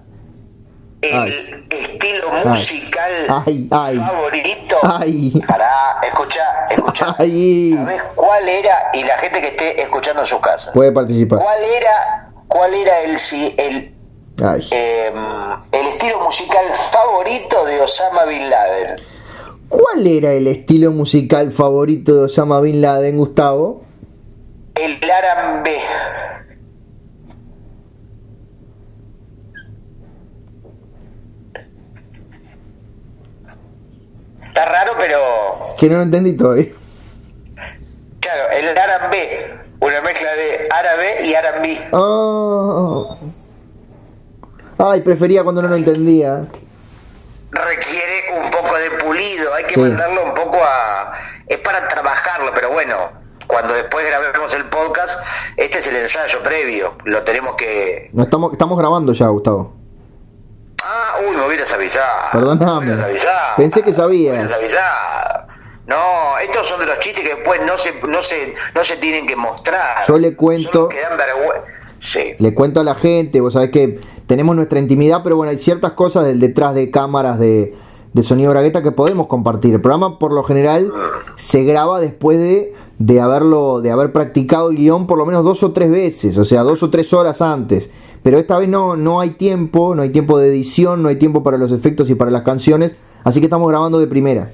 [1.01, 1.65] el Ay.
[1.69, 3.11] estilo musical
[3.45, 3.97] Ay, ay.
[3.97, 4.77] favorito?
[4.83, 5.41] Ay.
[5.47, 7.15] Pará, escucha, escucha.
[7.19, 7.73] Ay.
[7.75, 8.75] ¿Sabés cuál era?
[8.93, 10.71] Y la gente que esté escuchando en su casa.
[10.73, 11.39] Puede participar.
[11.39, 13.93] ¿Cuál era, cuál era el, si- el,
[14.43, 14.67] Ay.
[14.71, 15.11] eh,
[15.71, 18.95] el estilo musical favorito de Osama Bin Laden?
[19.69, 23.83] ¿Cuál era el estilo musical favorito de Osama Bin Laden, Gustavo?
[24.75, 25.77] El R&B.
[34.57, 36.65] Está raro, pero Que no lo entendí todavía.
[38.19, 41.87] claro, el R&B, una mezcla de árabe y R&B.
[41.91, 43.15] Oh.
[44.79, 46.43] Ay, prefería cuando no lo entendía.
[47.51, 49.79] Requiere un poco de pulido, hay que Sí.
[49.79, 51.13] mandarlo un poco a...
[51.45, 52.95] Es para trabajarlo, pero bueno,
[53.45, 55.19] cuando después grabemos el podcast,
[55.55, 58.09] este es el ensayo previo, lo tenemos que...
[58.11, 59.76] No estamos, estamos grabando ya, Gustavo.
[60.83, 62.05] Ah, uy, me hubieras avisado.
[62.31, 62.85] Perdóname.
[62.85, 63.55] Me hubieras avisado.
[63.57, 64.35] Pensé que sabías.
[64.35, 65.47] Me hubieras avisado.
[65.87, 69.25] No, estos son de los chistes que después no se, no se, no se tienen
[69.25, 70.05] que mostrar.
[70.07, 71.17] Yo le cuento- que dan.
[71.99, 72.33] Sí.
[72.37, 75.93] Le cuento a la gente, vos sabés que tenemos nuestra intimidad, pero bueno, hay ciertas
[75.93, 77.73] cosas del detrás de cámaras de,
[78.13, 79.73] de sonido bragueta que podemos compartir.
[79.73, 80.91] El programa por lo general
[81.37, 85.63] se graba después de, de haberlo, de haber practicado el guion por lo menos dos
[85.63, 87.89] o tres veces, o sea, dos o tres horas antes.
[88.27, 91.43] Pero esta vez no, no hay tiempo, no hay tiempo de edición, no hay tiempo
[91.43, 94.49] para los efectos y para las canciones, así que estamos grabando de primera.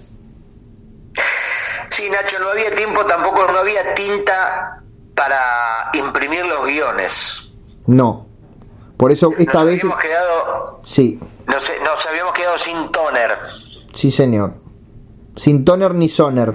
[1.89, 4.79] Sí, Nacho, no había tiempo, tampoco no había tinta
[5.15, 7.15] para imprimir los guiones.
[7.87, 8.27] No.
[8.95, 9.83] Por eso esta nos vez...
[9.83, 13.31] habíamos quedado, Sí, nos, nos habíamos quedado sin toner.
[13.95, 14.53] sí señor.
[15.35, 16.53] Sin toner ni soner.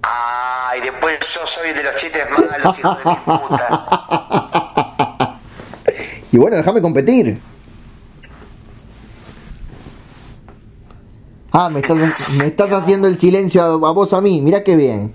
[0.00, 5.10] Ay, después yo soy de los chistes malos, hijo de mi puta.
[6.34, 7.40] Y bueno, déjame competir.
[11.52, 11.96] Ah, me estás,
[12.32, 15.14] me estás haciendo el silencio a, a vos a mí, mira qué bien.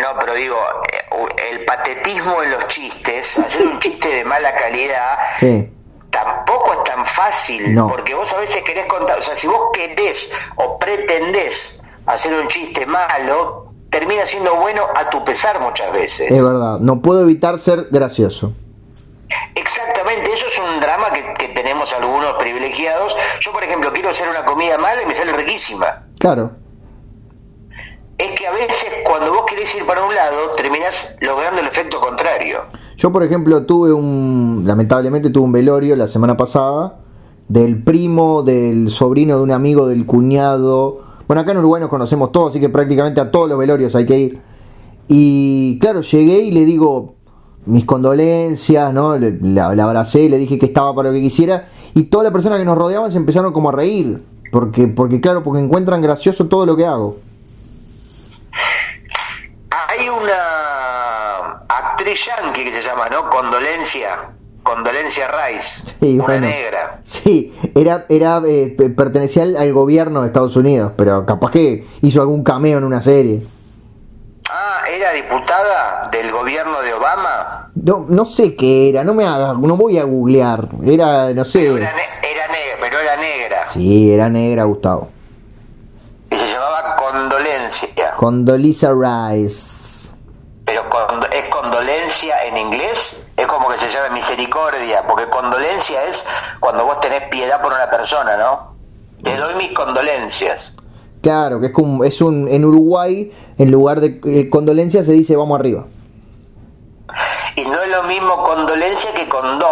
[0.00, 0.54] No, pero digo,
[0.92, 5.68] eh, el patetismo en los chistes, hacer un chiste de mala calidad, Sí,
[6.10, 7.88] tampoco es tan fácil, No.
[7.88, 12.46] porque vos a veces querés contar, o sea, si vos querés o pretendés hacer un
[12.46, 16.30] chiste malo, termina siendo bueno a tu pesar muchas veces.
[16.30, 18.52] es verdad, no puedo evitar ser gracioso.
[19.54, 23.16] Exactamente, eso es un drama que, que tenemos algunos privilegiados.
[23.40, 26.06] Yo, por ejemplo, quiero hacer una comida mala y me sale riquísima.
[26.18, 26.52] Claro,
[28.16, 32.00] es que a veces cuando vos querés ir para un lado, terminás logrando el efecto
[32.00, 32.60] contrario.
[32.96, 37.00] Yo, por ejemplo, tuve un, lamentablemente tuve un velorio la semana pasada
[37.48, 41.02] del primo, del sobrino de un amigo, del cuñado.
[41.26, 44.06] Bueno, acá en Uruguay nos conocemos todos, así que prácticamente a todos los velorios hay
[44.06, 44.40] que ir.
[45.08, 47.16] Y claro, llegué y le digo
[47.66, 49.16] mis condolencias, ¿no?
[49.16, 51.66] Le, la, abracé, le dije que estaba para lo que quisiera.
[51.94, 54.22] Y todas las personas que nos rodeaban se empezaron como a reír.
[54.50, 57.16] Porque, porque claro, porque encuentran gracioso todo lo que hago.
[59.88, 63.28] Hay una actriz yankee que se llama, ¿no?
[63.30, 64.30] Condolencia.
[64.62, 66.46] Condolencia Rice, Sí, una bueno.
[66.46, 67.00] negra.
[67.02, 71.86] Sí, era, era eh, pe- pertenecía al, al gobierno de Estados Unidos, pero capaz que
[72.00, 73.42] hizo algún cameo en una serie.
[74.56, 77.70] Ah, era diputada del gobierno de Obama.
[77.74, 80.68] No, no sé qué era, no me haga, no voy a googlear.
[80.86, 81.66] Era, no Pero sé.
[81.74, 83.66] era, ne- era negra, pero era negra.
[83.68, 85.08] Sí, era negra, Gustavo.
[86.30, 88.14] Y se llamaba Condolencia.
[88.16, 90.12] Condoleezza Rice.
[90.64, 96.24] Pero con- es condolencia en inglés, es como que se llama misericordia, porque condolencia es
[96.60, 98.72] cuando vos tenés piedad por una persona, ¿no?
[99.24, 100.73] Te doy mis condolencias.
[101.24, 105.34] Claro, que es como, es un, en Uruguay, en lugar de eh, condolencia se dice
[105.36, 105.84] vamos arriba.
[107.56, 109.68] Y no es lo mismo condolencia que condón.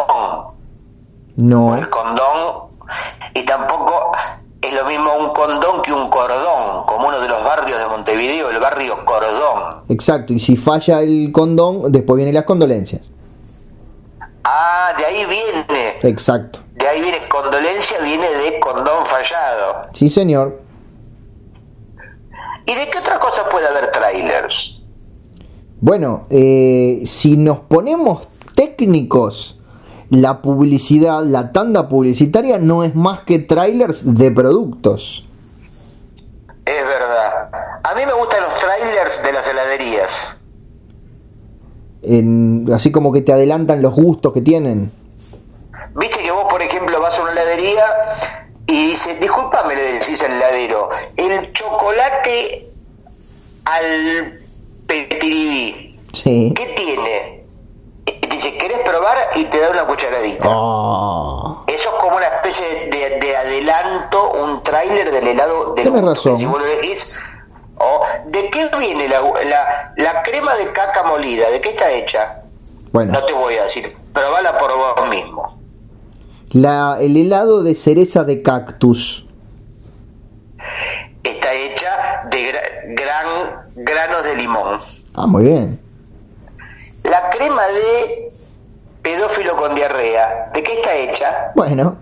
[1.37, 2.69] No, El condón,
[3.35, 4.13] y tampoco
[4.61, 8.51] es lo mismo un condón que un cordón, como uno de los barrios de Montevideo,
[8.51, 9.83] el barrio Cordón.
[9.89, 13.03] exacto, y si falla el condón, después vienen las condolencias.
[14.45, 16.61] Ah, de ahí viene, Exacto.
[16.75, 19.87] de ahí viene condolencia, viene de condón fallado.
[19.93, 20.61] Sí, señor.
[22.67, 24.79] ¿Y de qué otra cosa puede haber trailers?
[25.81, 29.59] Bueno, eh, si nos ponemos técnicos,
[30.11, 35.27] la publicidad, la tanda publicitaria no es más que trailers de productos.
[36.65, 37.51] Es verdad.
[37.83, 40.11] A mí me gustan los trailers de las heladerías.
[42.03, 44.91] En- así como que te adelantan los gustos que tienen.
[45.97, 47.83] Viste que vos, por ejemplo, vas a una heladería
[48.73, 52.67] y dice, disculpame, le decís al heladero, el chocolate
[53.65, 54.33] al
[54.87, 56.53] petiribí, Sí.
[56.57, 57.45] ¿qué tiene?
[58.07, 59.17] Y dice, ¿querés probar?
[59.35, 60.49] Y te da una cucharadita.
[60.51, 61.63] Ah.
[61.67, 66.37] Eso es como una especie de, de adelanto, un tráiler del helado de Tenés razón.
[66.37, 67.11] Si vos lo decís,
[67.79, 71.51] oh, ¿de qué viene la, la, la crema de caca molida?
[71.51, 72.43] ¿De qué está hecha?
[72.93, 75.59] Bueno, No te voy a decir, probala por vos mismo.
[76.53, 79.27] La, el helado de cereza de cactus.
[81.25, 83.27] Está hecha de gra- gran
[83.77, 84.79] granos de limón.
[85.15, 85.81] Ah, muy bien.
[87.05, 88.33] La crema de
[89.03, 91.53] pedófilo con diarrea, ¿de qué está hecha?
[91.57, 91.97] Bueno,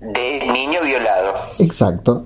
[0.00, 1.34] De niño violado.
[1.58, 2.24] exacto.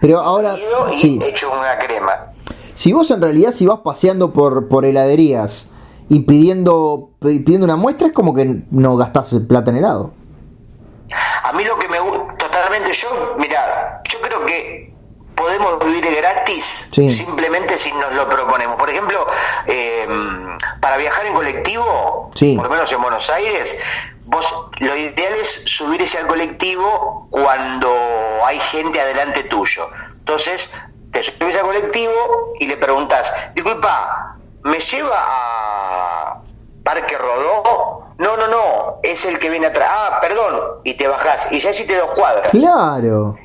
[0.00, 0.56] Pero ahora,
[0.96, 1.20] y sí.
[1.22, 2.32] hecho una crema.
[2.74, 5.68] Si vos en realidad si vas paseando por, por heladerías
[6.08, 10.12] y pidiendo, pidiendo una muestra es como que no gastás plata en helado.
[11.44, 14.92] A mí lo que me gusta totalmente, yo, mira, yo creo que
[15.34, 17.10] podemos vivir gratis Sí.
[17.10, 18.76] simplemente si nos lo proponemos.
[18.76, 19.26] Por ejemplo,
[19.66, 20.06] eh,
[20.80, 22.54] para viajar en colectivo, Sí.
[22.56, 23.76] por lo menos en Buenos Aires,
[24.26, 27.90] vos lo ideal es subirse al colectivo cuando
[28.44, 29.88] hay gente adelante tuyo.
[30.18, 30.72] Entonces,
[31.12, 32.12] te subís al colectivo
[32.60, 36.42] y le preguntas, disculpa, ¿me lleva a
[36.84, 38.02] Parque Rodó?
[38.18, 39.88] No, no, no, es el que viene atrás.
[39.90, 41.48] Ah, perdón, y te bajás.
[41.50, 42.48] Y ya hiciste dos cuadras.
[42.50, 43.36] Claro.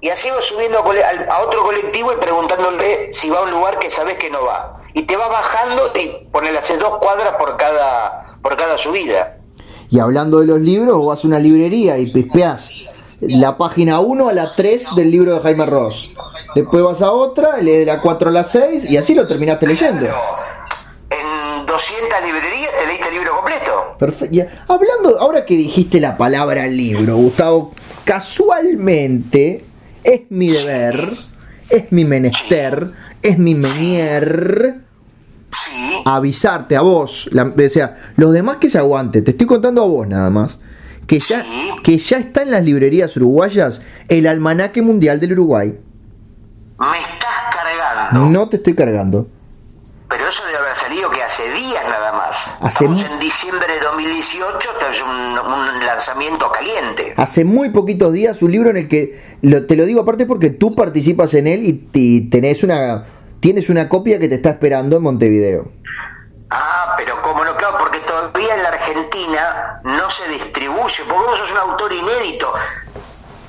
[0.00, 3.88] Y así vas subiendo a, otro colectivo y preguntándole si va a un lugar que
[3.90, 4.82] sabes que no va.
[4.92, 9.38] Y te va bajando y ponele hacer dos cuadras por cada, por cada subida.
[9.88, 12.70] Y hablando de los libros, vos vas a una librería y pispeás
[13.20, 16.12] la página 1 a la 3 del libro de Jaime Ross.
[16.54, 19.66] Después vas a otra, lees de la 4 a la 6 y así lo terminaste
[19.66, 20.06] leyendo.
[21.10, 23.70] En 200 librerías te leíste el libro completo.
[23.98, 24.40] Perfecto.
[24.68, 27.72] Hablando, ahora que dijiste la palabra libro, Gustavo,
[28.04, 29.64] casualmente
[30.02, 31.12] es mi deber,
[31.70, 32.90] es mi menester,
[33.22, 34.80] es mi menier
[35.50, 36.02] Sí.
[36.04, 39.86] avisarte a vos, la- o sea, los demás que se aguante, te estoy contando a
[39.86, 40.58] vos nada más,
[41.06, 41.70] que ya, Sí.
[41.82, 45.74] que ya está en las librerías uruguayas el almanaque mundial del Uruguay.
[46.78, 48.26] Me estás cargando.
[48.30, 49.28] No te estoy cargando.
[50.08, 52.36] Pero eso debe haber salido que hace días nada más.
[52.60, 57.14] Hace Estamos en diciembre de 2018, esto es un, un lanzamiento caliente.
[57.16, 60.50] Hace muy poquitos días un libro en el que lo- te lo digo aparte porque
[60.50, 63.04] tú participas en él y, y tenés una
[63.40, 65.70] tienes una copia que te está esperando en Montevideo.
[66.56, 71.38] Ah, pero como no, claro, porque todavía en la Argentina no se distribuye, porque vos
[71.38, 72.52] sos un autor inédito.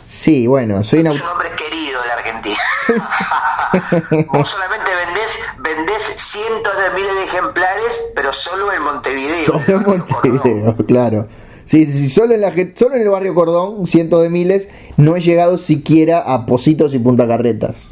[0.07, 2.59] Sí, bueno, soy un hombre querido de la Argentina.
[4.31, 9.45] Vos solamente vendés, vendés cientos de miles de ejemplares, pero solo en Montevideo.
[9.45, 11.27] Solo en Montevideo, claro.
[11.65, 15.21] Sí, sí, solo en, la, solo en el barrio Cordón, cientos de miles, no he
[15.21, 17.89] llegado siquiera a Positos y Punta Carretas.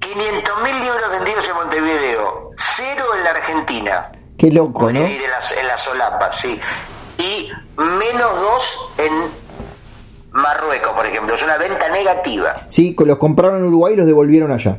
[0.00, 2.13] 500 mil libros vendidos en Montevideo,
[2.56, 4.12] cero en la Argentina.
[4.38, 5.00] Qué loco, ¿no?
[5.00, 6.60] En la, en la solapa, sí.
[7.18, 9.12] Y menos dos en
[10.32, 12.62] Marruecos, por ejemplo, es una venta negativa.
[12.68, 14.78] Sí, los compraron en Uruguay y los devolvieron allá.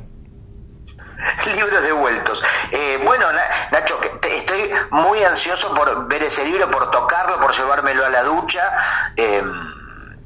[1.55, 2.43] Libros devueltos.
[2.71, 3.25] Eh, bueno,
[3.71, 8.73] Nacho, estoy muy ansioso por ver ese libro, por tocarlo, por llevármelo a la ducha.
[9.15, 9.41] Eh,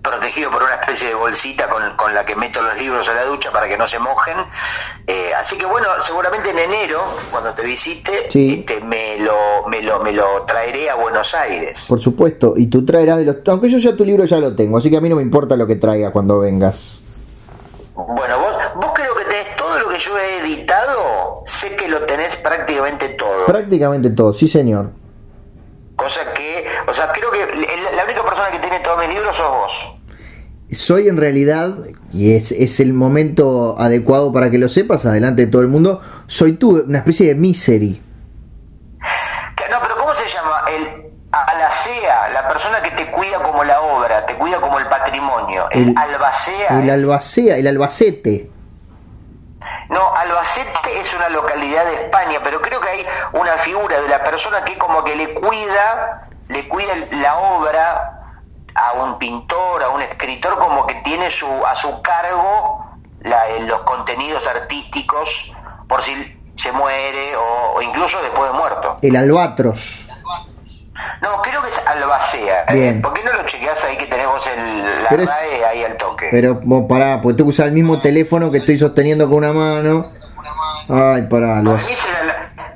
[0.02, 3.52] protegido por una especie de bolsita con, la que meto los libros a la ducha
[3.52, 4.38] para que no se mojen.
[5.08, 10.00] Eh, así que bueno, seguramente en enero, cuando te visite, este, me, lo, me, lo,
[10.00, 11.86] me lo traeré a Buenos Aires.
[11.88, 13.38] Por supuesto, y tú traerás de los...
[13.48, 15.56] Aunque yo ya tu libro ya lo tengo, así que a mí no me importa
[15.56, 17.04] lo que traiga cuando vengas.
[17.96, 22.06] Bueno, vos, vos creo que tenés todo lo que yo he editado, sé que lo
[22.06, 23.46] tenés prácticamente todo.
[23.46, 24.92] Prácticamente todo, sí señor.
[26.00, 27.40] Cosa que, o sea, creo que
[27.96, 29.96] la única persona que tiene todos mis libros sos vos.
[30.72, 31.76] Soy en realidad,
[32.14, 36.00] y es, es el momento adecuado para que lo sepas, adelante de todo el mundo,
[36.28, 38.02] soy tú, una especie de misery.
[39.70, 40.64] No, pero ¿cómo se llama?
[40.70, 45.68] El alacea, la persona que te cuida como la obra, te cuida como el patrimonio.
[45.72, 46.82] El, albacea.
[46.82, 48.50] El albacea, el albacete.
[49.90, 54.24] No, Albacete es una localidad de España, pero creo que hay una figura de la
[54.24, 58.20] persona que como que le cuida, le cuida la obra
[58.76, 62.86] a un pintor, a un escritor, como que tiene su, a su cargo
[63.22, 65.52] la, los contenidos artísticos
[65.88, 66.14] por si
[66.56, 68.98] se muere o, incluso después de muerto.
[69.02, 70.06] El albatros.
[71.22, 72.66] No, creo que es albacea.
[72.70, 73.00] ¿eh?
[73.02, 76.30] ¿Por qué no lo chequeas ahí que tenemos el, la RAE ahí al toque?
[76.32, 79.52] Pero vos pará, porque tengo que usar el mismo teléfono que estoy sosteniendo con una
[79.52, 80.10] mano.
[80.88, 82.08] Ay, pará, lo es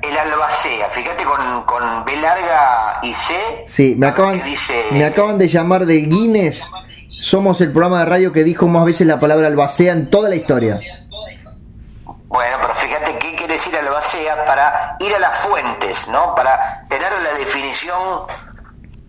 [0.02, 3.34] el, albacea, fíjate con, con B larga y C.
[3.66, 4.42] Sí, me acaban,
[4.92, 6.70] me acaban de llamar del Guinness.
[7.18, 10.36] Somos el programa de radio que dijo más veces la palabra albacea en toda la
[10.36, 10.80] historia.
[12.26, 12.73] Bueno, pero
[14.14, 16.34] albacea para ir a las fuentes, ¿no?
[16.34, 18.26] Para tener la definición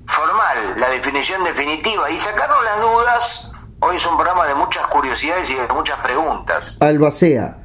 [0.07, 3.51] formal, la definición definitiva y sacarnos las dudas.
[3.79, 6.77] Hoy es un programa de muchas curiosidades y de muchas preguntas.
[6.79, 7.57] Albacea.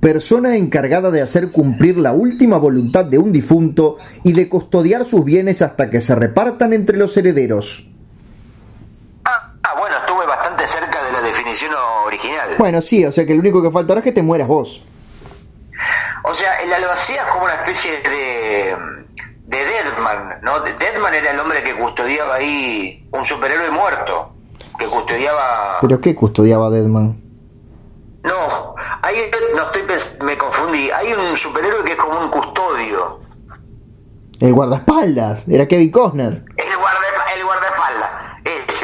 [0.00, 5.24] Persona encargada de hacer cumplir la última voluntad de un difunto y de custodiar sus
[5.24, 7.88] bienes hasta que se repartan entre los herederos.
[9.24, 11.72] Ah, bueno, estuve bastante cerca de la definición
[12.04, 12.56] original.
[12.58, 14.84] Bueno, sí, o sea que lo único que faltará es que te mueras vos.
[16.24, 18.76] O sea, el albacea es como una especie de,
[19.46, 20.60] de Deadman, ¿no?
[20.60, 24.32] Deadman era el hombre que custodiaba ahí un superhéroe muerto,
[24.78, 25.78] que custodiaba...
[25.80, 27.20] ¿Pero qué custodiaba Deadman?
[28.22, 29.82] No, ahí no estoy
[30.24, 30.90] me confundí.
[30.90, 33.20] Hay un superhéroe que es como un custodio.
[34.38, 36.44] El guardaespaldas, era Kevin Costner.
[36.56, 37.06] El, guarda,
[37.36, 38.10] el guardaespaldas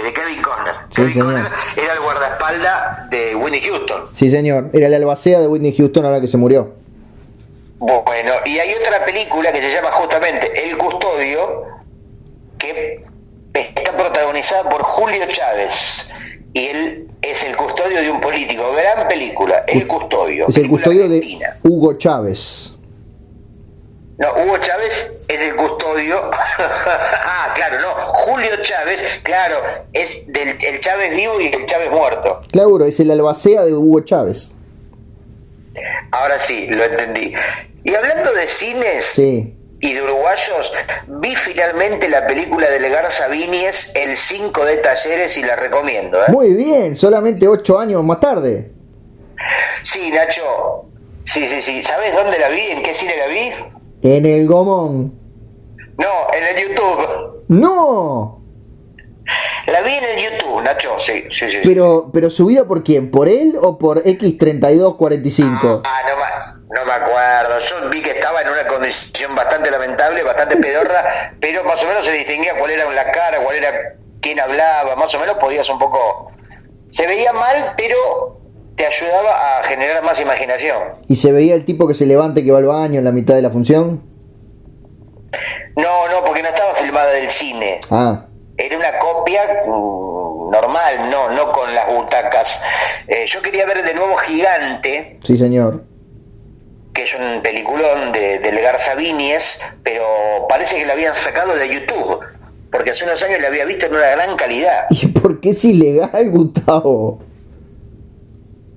[0.03, 0.74] de Kevin Conner.
[0.91, 1.51] Sí, señor.
[1.76, 4.03] era el guardaespaldas de Whitney Houston.
[4.12, 4.70] Sí, señor.
[4.72, 6.74] Era el albacea de Whitney Houston ahora que se murió.
[7.78, 11.64] Bueno, y hay otra película que se llama justamente El Custodio,
[12.58, 13.04] que
[13.54, 15.72] está protagonizada por Julio Chávez.
[16.54, 18.72] Y él es el custodio de un político.
[18.72, 20.46] Gran película, El Custodio.
[20.48, 22.74] Es el custodio de Hugo Chávez.
[24.18, 26.20] No, Hugo Chávez es el custodio.
[26.58, 27.94] ah, claro, no.
[28.14, 29.62] Julio Chávez, claro,
[29.92, 32.40] es del el Chávez vivo y el Chávez muerto.
[32.50, 34.52] Claro, es el albacea de Hugo Chávez.
[36.10, 37.32] Ahora sí, lo entendí.
[37.84, 40.72] Y hablando de cines y de uruguayos,
[41.06, 46.18] vi finalmente la película de Legar Sabinies, El 5 de Talleres, y la recomiendo.
[46.18, 46.26] ¿eh?
[46.28, 48.72] Muy bien, solamente ocho años más tarde.
[49.82, 50.84] Sí, Nacho.
[51.24, 51.82] Sí, sí, sí.
[51.82, 52.60] ¿Sabes dónde la vi?
[52.60, 53.50] ¿En qué cine la vi?
[54.02, 55.12] En el Gomón.
[55.98, 57.44] No, en el YouTube.
[57.48, 58.40] No.
[59.66, 61.58] La vi en el YouTube, Nacho, sí, sí, sí.
[61.62, 65.82] Pero, pero subida por quién, por él o por X3245?
[65.84, 67.58] Ah, no, no me acuerdo.
[67.60, 72.04] Yo vi que estaba en una condición bastante lamentable, bastante pedorra, pero más o menos
[72.04, 73.72] se distinguía cuál era la cara, cuál era
[74.20, 76.32] quién hablaba, más o menos podías un poco.
[76.90, 78.38] Se veía mal, pero
[78.76, 80.78] te ayudaba a generar más imaginación.
[81.08, 83.12] ¿Y se veía el tipo que se levanta y que va al baño en la
[83.12, 84.02] mitad de la función?
[85.76, 87.80] No, no, porque no estaba filmada del cine.
[87.90, 88.24] Ah.
[88.56, 92.58] Era una copia mm, normal, no, no con las butacas.
[93.06, 95.18] Eh, yo quería ver de nuevo Gigante.
[95.22, 95.82] Sí, señor.
[96.99, 100.03] Que es un peliculón de, de Legar Sabinies, pero
[100.49, 102.18] parece que lo habían sacado de YouTube.
[102.72, 104.86] porque hace unos años la había visto en una gran calidad.
[104.90, 107.20] ¿Y por qué es ilegal, Gustavo?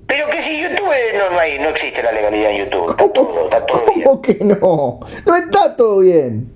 [0.06, 2.90] Pero que si YouTube no, no, hay, no existe la legalidad en YouTube.
[2.90, 4.04] Está todo, está todo bien.
[4.04, 5.00] ¿Cómo que no?
[5.26, 6.52] No está todo bien.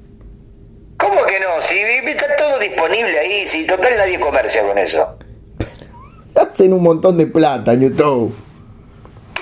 [1.01, 1.61] ¿Cómo que no?
[1.62, 5.19] Si está todo disponible ahí, si total nadie comercia con eso.
[6.37, 8.45] Hacen un montón de plata en YouTube.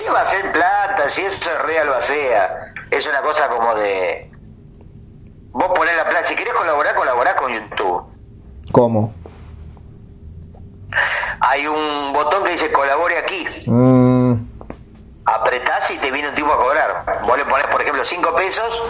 [0.05, 1.09] ¿Qué va a ser plata?
[1.09, 4.29] Si eso es real sea Es una cosa como de.
[5.51, 6.23] Vos ponés la plata.
[6.25, 8.03] Si querés colaborar, colaborás con YouTube.
[8.71, 9.13] ¿Cómo?
[11.39, 13.45] hay un botón que dice colabore aquí.
[13.65, 14.33] Mm.
[15.25, 17.23] Apretás y te viene un tipo a cobrar.
[17.25, 18.81] Vos le pones, por ejemplo, 5 pesos,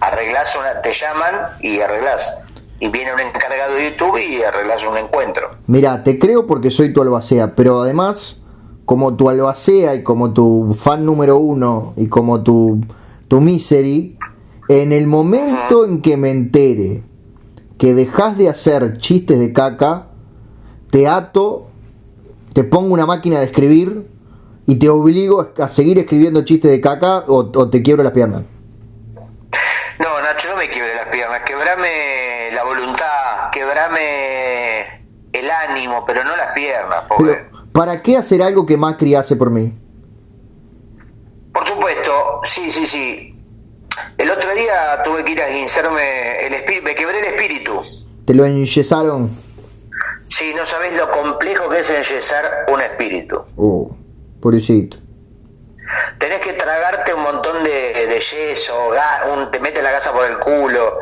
[0.00, 2.32] arreglás una, te llaman y arreglás.
[2.80, 5.50] Y viene un encargado de YouTube y arreglás un encuentro.
[5.66, 8.40] Mira, te creo porque soy tu albacea, pero además,
[8.86, 12.80] como tu albacea y como tu fan número uno y como tu,
[13.28, 14.16] tu misery,
[14.68, 17.02] en el momento en que me entere
[17.76, 20.06] que dejas de hacer chistes de caca,
[20.90, 21.66] te ato
[22.56, 24.06] te pongo una máquina de escribir
[24.66, 28.44] y te obligo a seguir escribiendo chistes de caca o, te quiebro las piernas.
[29.98, 35.02] No, Nacho, no me quiebre las piernas, quebrame la voluntad, quebrame
[35.34, 37.02] el ánimo, pero no las piernas.
[37.76, 39.70] ¿Para qué hacer algo que Macri hace por mí?
[41.52, 43.38] Por supuesto, sí, sí, sí.
[44.16, 47.82] El otro día tuve que ir a guinzarme el espíritu, me quebré el espíritu.
[48.24, 49.28] ¿Te lo enyesaron?
[50.30, 53.44] Sí, no sabes lo complejo que es enyesar un espíritu.
[53.58, 53.94] Oh,
[54.40, 54.96] pobrecito.
[56.18, 58.74] Tenés que tragarte un montón de, yeso,
[59.34, 61.00] un, te mete la gasa por el culo.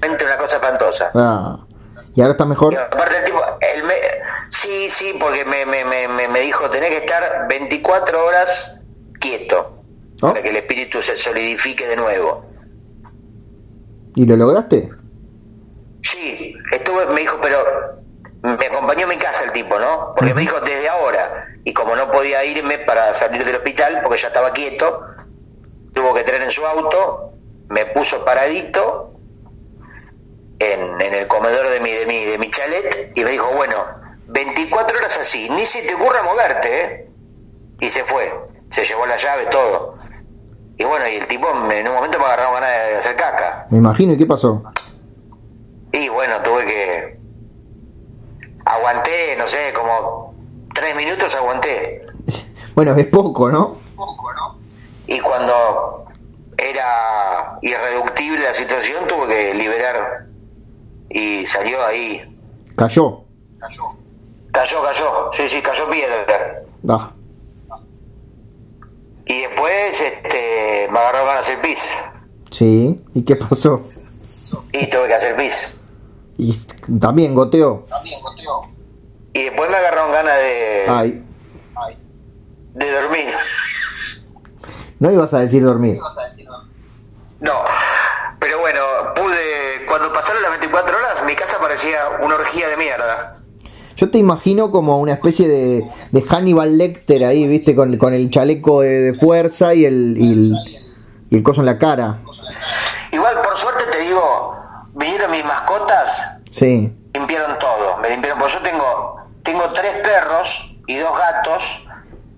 [0.00, 1.10] Mente una cosa espantosa.
[1.16, 1.58] Ah.
[2.14, 2.76] ¿Y ahora está mejor?
[2.76, 3.40] aparte el tipo,
[4.50, 8.80] sí, sí, porque me, me, me, me, dijo, tenés que estar 24 horas
[9.20, 9.76] quieto.
[10.22, 10.28] ¿Oh?
[10.28, 12.44] Para que el espíritu se solidifique de nuevo.
[14.14, 14.90] ¿Y lo lograste?
[16.02, 17.58] Sí, estuve, me dijo, pero
[18.42, 20.14] me acompañó a mi casa el tipo, ¿no?
[20.16, 24.20] Porque me dijo desde ahora, y como no podía irme para salir del hospital, porque
[24.20, 25.04] ya estaba quieto,
[25.94, 27.32] tuvo que traer en su auto,
[27.68, 29.19] me puso paradito
[30.60, 33.74] en, en el comedor de mi, de, mi, de mi chalet y me dijo, bueno,
[34.26, 37.06] 24 horas así, ni se te ocurra moverte, ¿eh?
[37.80, 38.30] Y se fue,
[38.70, 39.98] se llevó la llave, todo.
[40.76, 43.66] Y bueno, y el tipo en un momento me agarró ganas de hacer caca.
[43.70, 44.62] Me imagino, ¿y qué pasó?
[45.92, 47.18] Y bueno, tuve que
[48.66, 50.34] aguanté, no sé, como
[50.74, 52.06] tres minutos aguanté.
[52.72, 53.76] Bueno, es poco, ¿no?
[53.96, 54.56] Poco, ¿no?
[55.08, 56.06] Y cuando
[56.56, 60.26] era irreductible la situación, tuve que liberar
[61.10, 62.22] y salió ahí.
[62.76, 63.24] Cayó.
[63.58, 63.82] Cayó.
[64.52, 65.30] Cayó, cayó.
[65.32, 66.62] Sí, sí, cayó piedra.
[66.88, 67.12] Ah.
[69.26, 71.80] Y después este, me agarró ganas de hacer pis.
[72.50, 73.82] Sí, ¿y qué pasó?
[74.72, 75.54] Y tuve que hacer pis.
[76.38, 76.58] Y
[76.98, 77.84] también goteó.
[77.88, 78.62] También goteó.
[79.32, 80.84] Y después me agarraron ganas de.
[80.88, 81.24] Ay.
[82.74, 83.34] De dormir.
[84.98, 85.98] No ibas a decir dormir.
[87.40, 87.52] No,
[88.40, 88.80] pero bueno,
[89.14, 89.86] pude.
[89.86, 93.36] Cuando pasaron las 24 horas, mi casa parecía una orgía de mierda.
[93.96, 98.30] Yo te imagino como una especie de, de Hannibal Lecter ahí, viste, con, con el
[98.30, 100.54] chaleco de, fuerza y el, y el,
[101.28, 102.18] y el coso en la cara.
[103.12, 104.56] Igual, por suerte te digo,
[104.94, 106.10] vinieron mis mascotas,
[106.50, 106.90] sí.
[107.12, 111.82] limpiaron todo, me limpiaron, porque yo tengo, tengo tres perros y dos gatos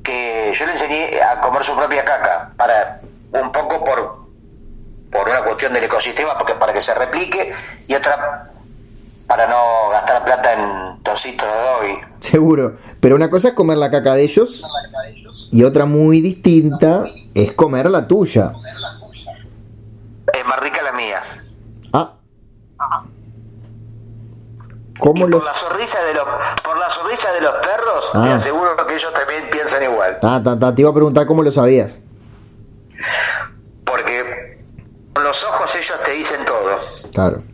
[0.02, 3.00] que yo le enseñé a comer su propia caca, para
[3.40, 4.21] un poco por,
[5.12, 7.52] por una cuestión del ecosistema, porque para que se replique,
[7.86, 8.50] y otra
[9.26, 12.00] para no gastar plata en tocitos de doggy.
[12.20, 14.62] Seguro, pero una cosa es comer la caca de ellos
[15.50, 17.04] y otra muy distinta
[17.34, 18.52] es comer la tuya.
[20.34, 21.22] Es más rica la mía.
[21.92, 22.14] Ah,
[24.98, 26.24] ¿Cómo por, la sonrisa de los,
[26.62, 28.34] por la sonrisa de los perros, te ah.
[28.36, 30.18] aseguro que ellos también piensan igual.
[30.20, 31.98] te iba a preguntar cómo lo sabías.
[35.22, 36.78] Con los ojos ellos te dicen todo.
[37.14, 37.44] Claro.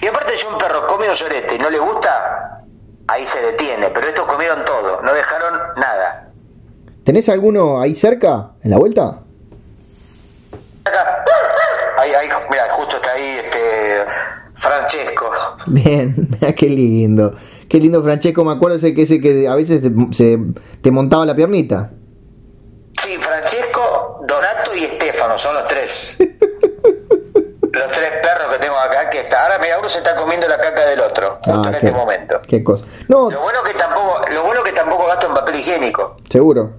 [0.00, 2.62] Y aparte, si un perro come un sorete y no le gusta,
[3.08, 3.88] ahí se detiene.
[3.88, 6.30] Pero estos comieron todo, no dejaron nada.
[7.02, 9.18] ¿Tenés alguno ahí cerca, en la vuelta?
[10.84, 11.24] Acá.
[11.98, 14.04] Ahí, ahí, mira, justo está ahí este
[14.60, 15.32] Francesco.
[15.66, 17.34] Bien, qué lindo.
[17.68, 20.38] Qué lindo Francesco, me acuerdo ese que ese que a veces te, se,
[20.80, 21.90] te montaba la piernita.
[23.02, 23.80] Sí, Francesco,
[25.38, 26.14] son los tres.
[26.18, 29.42] los tres perros que tengo acá que está.
[29.44, 32.40] Ahora mira, uno se está comiendo la caca del otro, justo ah, en este momento.
[32.46, 32.84] Qué cosa.
[33.08, 33.30] No.
[33.30, 36.16] Lo bueno que tampoco, lo bueno que tampoco gasto en papel higiénico.
[36.28, 36.70] Seguro.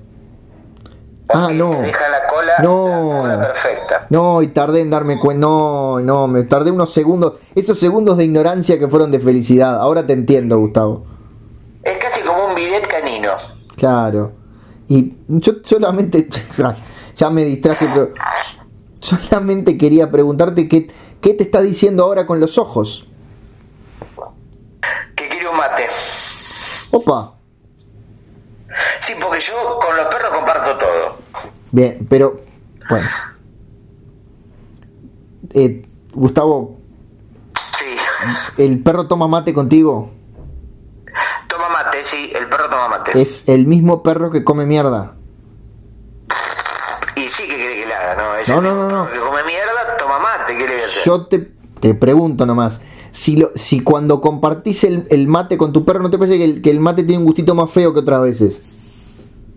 [1.29, 1.81] Ah, no.
[1.81, 2.87] Deja la cola, No.
[3.27, 4.07] la cola perfecta.
[4.09, 5.41] No, y tardé en darme cuenta.
[5.41, 7.33] No, no, me tardé unos segundos.
[7.55, 9.81] Esos segundos de ignorancia que fueron de felicidad.
[9.81, 11.05] Ahora te entiendo, Gustavo.
[11.83, 13.31] Es casi como un bidet canino.
[13.75, 14.31] Claro.
[14.87, 16.27] Y yo solamente.
[17.15, 18.13] Ya me distraje, pero.
[18.99, 20.91] Solamente quería preguntarte qué,
[21.21, 23.07] qué te está diciendo ahora con los ojos.
[25.15, 25.87] Que quiere un mate.
[26.91, 27.35] Opa.
[28.99, 31.17] Sí, porque yo con los perros comparto todo.
[31.71, 32.37] Bien, pero.
[32.89, 33.07] Bueno.
[35.53, 36.77] Eh, Gustavo,
[37.77, 37.85] Sí.
[38.57, 40.11] ¿el perro toma mate contigo?
[41.47, 43.21] Toma mate, sí, el perro toma mate.
[43.21, 45.13] Es el mismo perro que come mierda.
[47.35, 48.35] Sí que quiere que le haga, ¿no?
[48.37, 51.03] Es No, no, no, Que come mierda, toma mate, ¿qué le voy a hacer?
[51.03, 52.81] Yo te, te pregunto nomás,
[53.11, 56.45] si, lo, si cuando compartís el, el mate con tu perro, ¿no te parece que
[56.45, 58.61] el, que el mate tiene un gustito más feo que otras veces?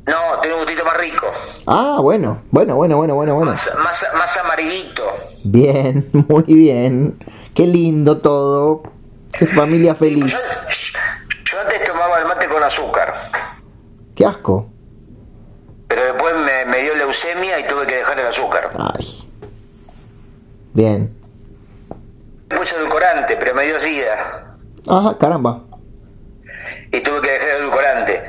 [0.06, 1.26] No, tiene un gustito más rico.
[1.66, 3.50] Ah, bueno, bueno, bueno, bueno, bueno, bueno.
[3.52, 5.02] Más, más, más amarguito.
[5.44, 7.18] Bien, muy bien.
[7.54, 8.82] Qué lindo todo.
[9.32, 10.32] Qué familia feliz.
[10.32, 13.14] Yo, yo antes tomaba el mate con azúcar,
[14.14, 14.68] Qué asco.
[15.88, 18.70] Pero después me, me dio leucemia y tuve que dejar el azúcar.
[18.94, 19.30] Ay.
[20.74, 21.14] Bien.
[22.48, 24.54] Puse edulcorante, pero me dio sida
[24.86, 25.64] Ajá, caramba.
[26.92, 28.22] y tuve que dejar el edulcorante.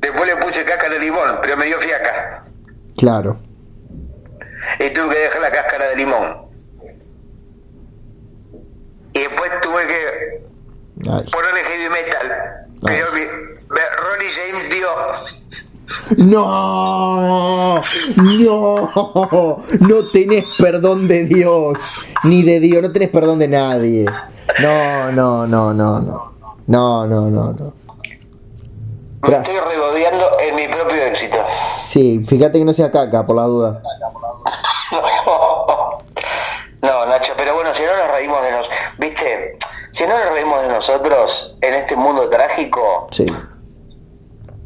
[0.00, 2.44] Después le puse cáscara de limón, pero me dio fiaca
[2.98, 3.38] Claro.
[4.78, 6.44] y tuve que dejar la cáscara de limón.
[9.14, 10.42] Y después tuve que
[11.10, 11.30] Ay.
[11.30, 14.88] ponerle heavy metal, pero mi, me- Ronnie James dio
[16.16, 17.80] No,
[18.16, 18.92] no,
[19.80, 21.78] no tenés perdón de Dios,
[22.24, 24.06] ni de Dios, no tenés perdón de nadie.
[24.60, 26.32] No, no, no, no, no,
[26.66, 27.72] no, no, no, no.
[29.22, 31.38] Me estoy regodeando en mi propio éxito.
[31.76, 33.82] Sí, fíjate que no sea caca, por la duda.
[36.82, 38.70] No, Nacho, pero bueno, si no nos reímos de nos...
[38.98, 39.56] ¿Viste?
[39.92, 43.24] Si no nos reímos de nosotros en este mundo trágico, Sí,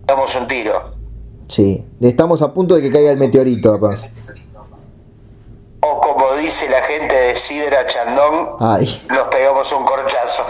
[0.04, 0.97] damos un tiro.
[1.48, 1.84] Sí.
[2.00, 4.08] Estamos a punto de que caiga el meteorito, capaz.
[5.80, 9.02] O como dice la gente de Sidra Chandón, Ay.
[9.08, 10.44] nos pegamos un corchazo.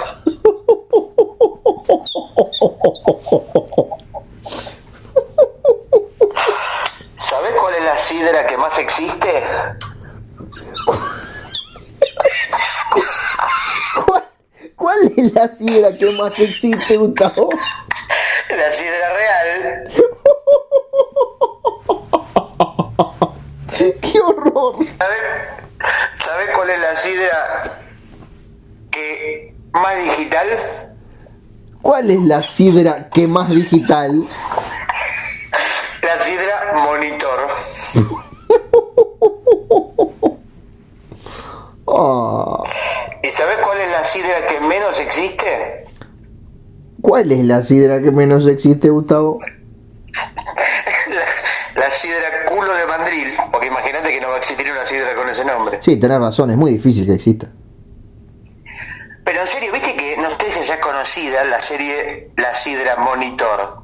[7.20, 9.42] ¿Sabés cuál es la sidra que más existe?
[14.06, 14.24] ¿Cuál,
[14.76, 17.50] cuál es la sidra que más existe, Gustavo?
[18.50, 19.90] La sidra real.
[24.00, 24.76] ¡Qué horror!
[24.98, 25.18] ¿Sabés,
[26.14, 27.80] ¿Sabés cuál es la sidra
[28.90, 30.46] que más digital?
[31.82, 34.24] ¿Cuál es la sidra que más digital?
[36.02, 37.48] La sidra monitor.
[41.90, 42.64] Ah,
[43.22, 45.86] ¿Y sabés cuál es la sidra que menos existe?
[47.00, 49.40] ¿Cuál es la sidra que menos existe, Gustavo?
[51.74, 53.36] La, la sidra culo de mandril.
[53.50, 55.78] Porque imagínate que no va a existir una sidra con ese nombre.
[55.80, 57.48] Sí, tenés razón, es muy difícil que exista.
[59.24, 62.96] Pero en serio, viste que no sé si ya es conocida la serie La Sidra
[62.96, 63.82] Monitor.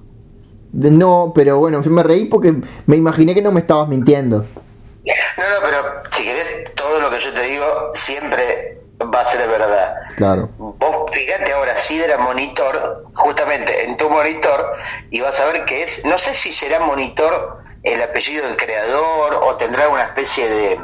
[0.72, 2.54] No, pero bueno, me reí porque
[2.86, 4.38] me imaginé que no me estabas mintiendo.
[4.38, 8.78] No, no, pero si querés, todo lo que yo te digo siempre
[9.12, 9.94] va a ser verdad.
[10.16, 10.48] Claro.
[10.58, 14.74] Vos fíjate ahora, Sidra Monitor, justamente en tu monitor,
[15.10, 19.34] y vas a ver que es, no sé si será monitor el apellido del creador
[19.42, 20.80] o tendrá una especie de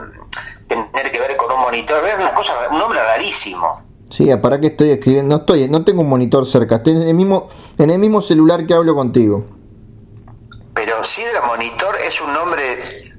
[0.69, 3.83] tener que ver con un monitor, es una cosa, un nombre rarísimo.
[4.11, 5.37] Sí, ¿para qué estoy escribiendo?
[5.37, 7.49] No estoy, no tengo un monitor cerca, estoy en el mismo,
[7.79, 9.45] en el mismo celular que hablo contigo.
[10.75, 13.10] Pero Sidra Monitor es un nombre,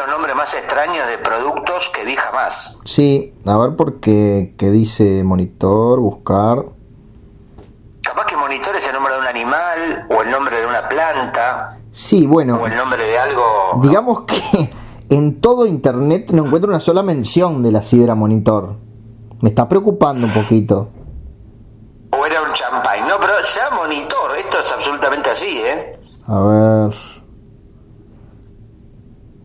[0.00, 2.76] los nombres más extraños de productos que vi jamás.
[2.84, 6.64] Sí, a ver por qué, qué dice monitor, buscar.
[8.02, 11.76] Capaz que monitor es el nombre de un animal, o el nombre de una planta,
[11.92, 13.42] Sí, bueno, o el nombre de algo.
[13.82, 14.70] digamos que
[15.10, 18.76] en todo internet no encuentro una sola mención de la sidra monitor.
[19.40, 20.88] Me está preocupando un poquito.
[22.12, 23.08] O era un champagne.
[23.08, 24.36] No, pero se llama monitor.
[24.38, 25.98] Esto es absolutamente así, ¿eh?
[26.26, 26.94] A ver.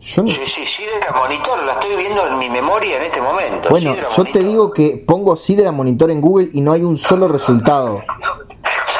[0.06, 1.62] Yo no- Sí, sí, Sidra Monitor.
[1.64, 3.68] La estoy viendo en mi memoria en este momento.
[3.70, 6.96] Bueno, Sidra yo te digo que pongo sidra monitor en Google y no hay un
[6.96, 8.02] solo resultado.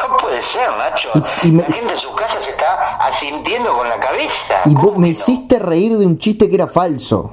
[0.08, 1.08] No puede ser, Nacho.
[1.42, 4.60] Y- y me- La gente en su casa se está asintiendo con la cabeza.
[4.64, 5.12] Y ¿Cómo vos me no?
[5.12, 7.32] hiciste reír de un chiste que era falso.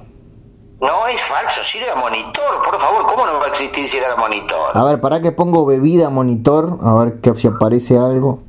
[0.82, 1.64] No, es falso.
[1.64, 3.06] Sidra Monitor, por favor.
[3.06, 4.76] ¿Cómo no va a existir Sidra Monitor?
[4.76, 8.40] A ver, para que pongo bebida monitor, a ver que si aparece algo.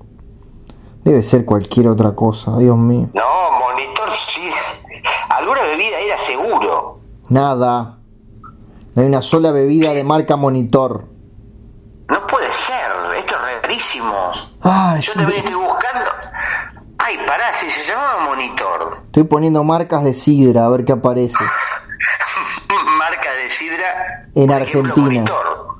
[1.04, 3.08] Debe ser cualquier otra cosa, Dios mío.
[3.12, 3.22] No,
[3.60, 4.10] Monitor
[5.38, 5.62] Sidra.
[5.62, 7.00] bebida era seguro.
[7.28, 7.98] Nada.
[8.94, 11.06] No hay una sola bebida de marca Monitor.
[12.08, 14.14] No puede ser, esto es rarísimo.
[14.60, 16.10] Ay, Yo también estoy buscando.
[16.98, 18.98] Ay, pará, si se llamaba Monitor.
[19.06, 21.36] Estoy poniendo marcas de sidra a ver qué aparece.
[22.98, 24.28] Marca de sidra.
[24.34, 25.20] En ejemplo, Argentina.
[25.22, 25.74] Monitor.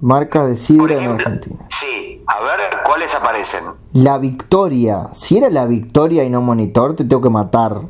[0.00, 1.64] Marcas de sidra en ejemplo, Argentina.
[1.68, 3.64] Sí, a ver cuáles aparecen.
[3.92, 5.10] La Victoria.
[5.12, 7.82] Si era la Victoria y no Monitor, te tengo que matar.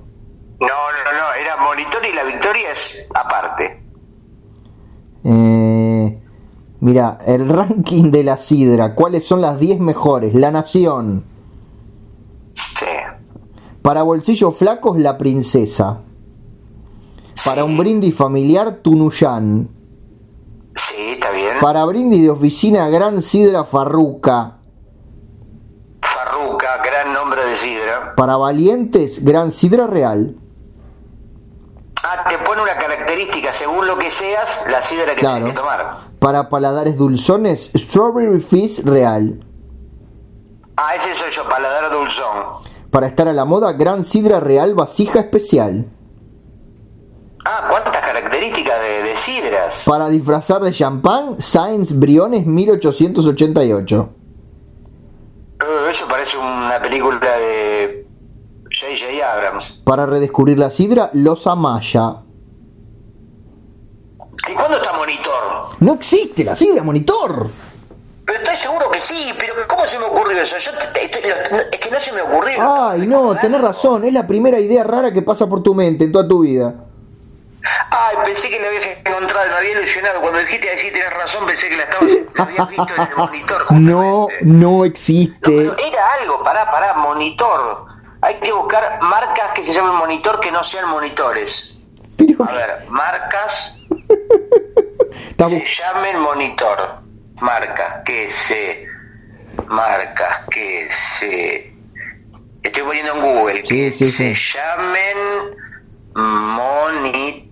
[0.62, 3.82] No, no, no, era Monitor y la Victoria es aparte.
[5.24, 6.22] Eh,
[6.80, 8.94] mira, el ranking de la sidra.
[8.94, 10.34] ¿Cuáles son las 10 mejores?
[10.34, 11.24] La Nación.
[12.54, 12.86] Sí.
[13.82, 15.98] Para bolsillos flacos, La Princesa.
[17.44, 19.68] Para un brindis familiar, Tunuyán.
[20.76, 21.56] Sí, está bien.
[21.60, 24.58] Para brindis de oficina, Gran Sidra Farruca.
[26.02, 28.14] Farruca, gran nombre de sidra.
[28.16, 30.36] Para valientes, Gran Sidra Real.
[32.04, 35.36] Ah, te pone una característica, según lo que seas, la sidra que Claro.
[35.36, 35.98] tienes que tomar.
[36.18, 39.44] Para paladares dulzones, Strawberry Fizz Real.
[40.76, 42.62] Ah, ese soy yo, paladar dulzón.
[42.90, 45.86] Para estar a la moda, Gran Sidra Real Vasija Especial.
[47.44, 49.82] Ah, cuántas características de, de sidras.
[49.86, 54.08] Para disfrazar de champán, Science Briones 1888.
[55.60, 58.06] Eh, eso parece una película de
[58.82, 59.32] J.J.
[59.32, 59.70] Abrams.
[59.84, 62.16] Para redescubrir la sidra, Los Amaya.
[64.48, 65.32] ¿Y cuándo está Monitor?
[65.80, 67.46] No existe la sidra, monitor.
[68.24, 70.56] Pero estoy seguro que sí, pero ¿cómo se me ocurrió eso?
[70.58, 71.02] Yo estoy-
[71.72, 72.58] es que no se me ocurrió.
[72.60, 74.04] Ay, no, tenés razón.
[74.04, 76.74] Es la primera idea rara que pasa por tu mente en toda tu vida.
[77.90, 80.20] Ay, pensé que lo habías encontrado, me había ilusionado.
[80.20, 83.66] Cuando dijiste así, tenés razón, pensé que la, estabas, la habías visto en el monitor.
[83.70, 85.38] No, no No, existe.
[85.42, 87.86] pero era algo, pará, pará, monitor.
[88.22, 91.74] Hay que buscar marcas que se llamen monitor que no sean monitores.
[92.16, 93.74] Pero A ver, marcas
[95.30, 97.00] está se llamen monitor.
[97.40, 98.86] Marcas que se.
[99.66, 101.74] Marcas que se.
[102.62, 103.62] Estoy poniendo en Google.
[103.66, 104.56] Sí, que sí, se sí.
[104.56, 105.56] llamen
[106.14, 107.42] monitor.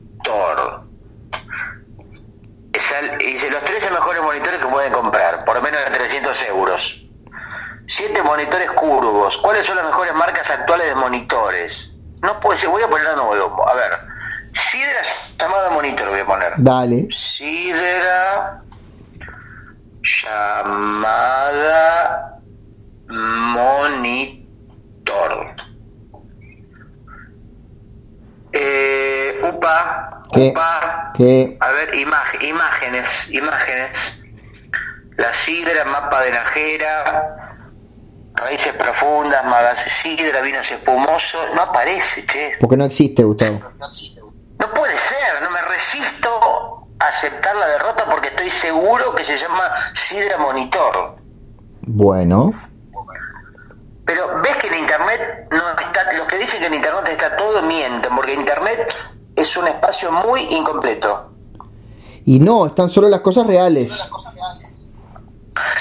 [3.21, 7.05] Y dice los 13 mejores monitores que pueden comprar, por menos de 300 euros.
[7.91, 9.37] 7 monitores curvos.
[9.39, 11.91] ¿Cuáles son las mejores marcas actuales de monitores?
[12.23, 13.69] No puede ser, voy a poner a nuevo.
[13.69, 13.91] A ver,
[14.53, 15.03] Sidra
[15.39, 16.53] llamada monitor voy a poner.
[16.59, 17.09] Dale.
[17.11, 18.63] Sidra
[20.23, 22.39] llamada
[23.09, 24.47] monitor.
[28.53, 30.49] Eh, upa, ¿Qué?
[30.51, 31.13] upa.
[31.17, 31.57] ¿Qué?
[31.61, 33.99] A ver, imágenes, imágenes.
[35.17, 37.50] La sidra, mapa de Najera,
[38.41, 41.41] raíces profundas, magace sidra, vinos espumosos.
[41.55, 42.53] No aparece, che.
[42.59, 43.61] Porque no existe, Gustavo.
[44.59, 49.39] No puede ser, no me resisto a aceptar la derrota porque estoy seguro que se
[49.39, 51.17] llama Sidra Monitor.
[51.83, 52.53] Bueno.
[54.05, 57.63] Pero ves que en internet no está, los que dicen que en internet está todo
[57.63, 58.95] mienten, porque internet
[59.37, 61.31] es un espacio muy incompleto.
[62.27, 64.11] Y no, están solo las cosas reales.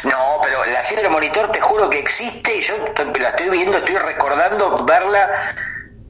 [0.04, 2.76] No, pero la Sidra Monitor te juro que existe y yo
[3.20, 5.56] la estoy viendo, estoy recordando verla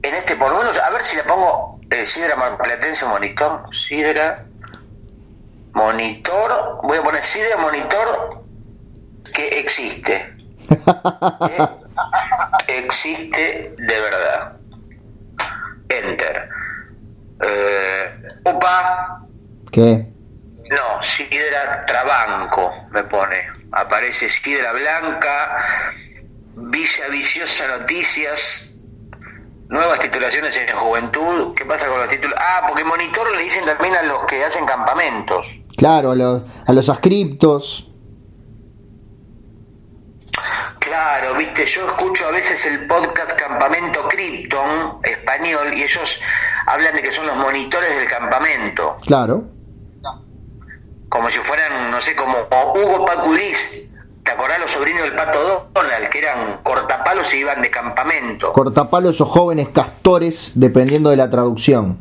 [0.02, 4.44] en este, por lo menos, a ver si le pongo eh, Sidra Marplatense Monitor, Sidra
[5.72, 8.42] Monitor, voy a poner Sidra Monitor
[9.34, 10.34] que existe.
[12.66, 14.52] Que existe de verdad.
[15.88, 16.48] Enter.
[17.42, 19.20] Eh, upa,
[19.72, 20.06] ¿Qué?
[20.70, 23.44] No, Sidra Trabanco me pone.
[23.72, 25.92] Aparece Sidra Blanca,
[26.54, 28.40] Villa Viciosa Noticias,
[29.68, 31.54] nuevas titulaciones en juventud.
[31.56, 32.36] ¿Qué pasa con los títulos?
[32.38, 35.44] Ah, porque monitor le dicen también a los que hacen campamentos.
[35.76, 37.88] Claro, a los, a los ascriptos.
[40.78, 46.20] Claro, viste, yo escucho a veces el podcast Campamento Krypton español y ellos
[46.66, 48.96] hablan de que son los monitores del campamento.
[49.04, 49.59] Claro.
[51.10, 52.34] Como si fueran, no sé, como
[52.74, 53.58] Hugo Paculis,
[54.24, 58.52] ¿te acordás los sobrinos del Pato Donald, que eran cortapalos y iban de campamento?
[58.52, 61.98] Cortapalos o jóvenes castores, dependiendo de la traducción.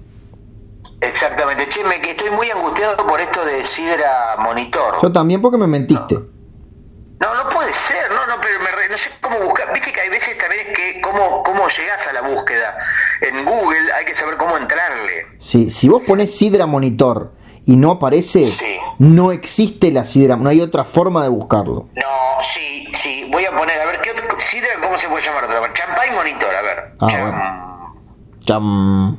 [1.01, 4.97] Exactamente, che, me que estoy muy angustiado por esto de Sidra Monitor.
[5.01, 6.15] Yo también porque me mentiste.
[6.15, 9.73] No, no puede ser, no, no, pero me re- no sé cómo buscar.
[9.73, 12.77] Viste que hay veces también es que cómo, cómo llegás a la búsqueda.
[13.21, 15.25] En Google hay que saber cómo entrarle.
[15.37, 17.31] Si, si vos pones sidra monitor
[17.69, 18.77] y no aparece, Sí.
[18.97, 21.87] no existe la sidra, no hay otra forma de buscarlo.
[21.93, 24.09] No, sí, sí, voy a poner, a ver, ¿qué
[24.39, 25.47] Sidra, ¿cómo se puede llamar?
[25.73, 26.93] Champagne Monitor, a ver.
[26.99, 27.95] Ah, Cham- bueno.
[28.39, 29.17] Cham.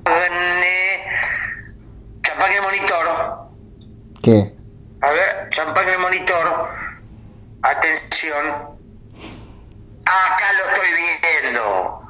[2.22, 3.48] champán monitor.
[4.22, 4.52] ¿Qué?
[5.02, 6.68] A ver, champán monitor.
[7.62, 8.46] Atención.
[10.06, 10.88] Acá lo estoy
[11.42, 12.02] viendo.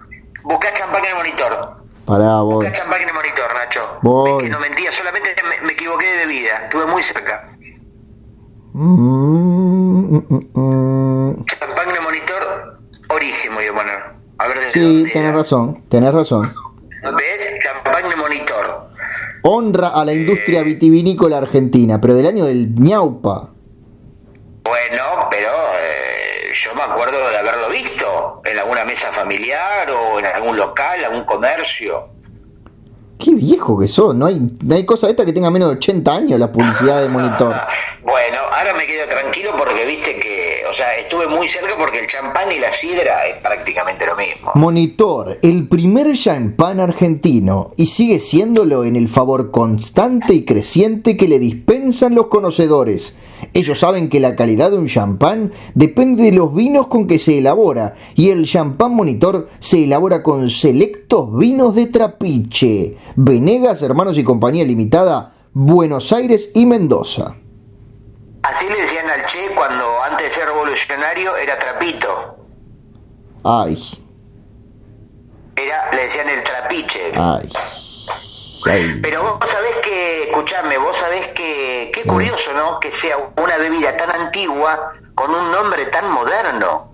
[0.45, 1.80] Busca champán el monitor.
[2.11, 2.40] Pará,
[3.02, 3.80] en el monitor, Nacho.
[4.02, 4.42] Voy.
[4.42, 6.54] Que no mentía, solamente me, me equivoqué de bebida.
[6.64, 7.48] Estuve muy cerca.
[8.72, 11.44] Mm, mm, mm, mm.
[11.46, 12.78] Champán en el monitor,
[13.11, 13.98] origen voy a poner.
[14.38, 15.32] A ver desde Sí, tenés era.
[15.32, 16.52] razón, tenés razón.
[17.02, 17.46] ¿Ves?
[18.11, 18.90] El monitor.
[19.42, 23.50] Honra a la industria vitivinícola argentina, pero del año del ñaupa.
[24.62, 25.50] Bueno, pero
[25.80, 31.04] eh, yo me acuerdo de haberlo visto en alguna mesa familiar o en algún local,
[31.04, 32.08] algún comercio.
[33.18, 36.14] Qué viejo que sos, no hay, no hay cosa esta que tenga menos de 80
[36.14, 37.54] años la publicidad de monitor.
[38.02, 42.06] Bueno, ahora me quedo tranquilo porque viste que, o sea, estuve muy cerca porque el
[42.06, 44.52] champán y la sidra es prácticamente lo mismo.
[44.54, 51.28] Monitor, el primer champán argentino, y sigue siéndolo en el favor constante y creciente que
[51.28, 53.16] le dispensan los conocedores.
[53.53, 57.38] Ellos saben que la calidad de un champán depende de los vinos con que se
[57.38, 64.24] elabora, y el champán Monitor se elabora con selectos vinos de Trapiche, Venegas, Hermanos y
[64.24, 67.34] Compañía Limitada, Buenos Aires y Mendoza.
[68.42, 72.09] Así le decían al Che cuando antes de ser revolucionario era trapito.
[73.42, 73.76] Ay,
[75.57, 77.12] Era, le decían el trapiche.
[77.16, 77.48] ay.
[78.64, 82.78] Pero vos sabés que, escuchame, vos sabés que, qué curioso, ¿no?
[82.78, 86.90] Que sea una bebida tan antigua con un nombre tan moderno.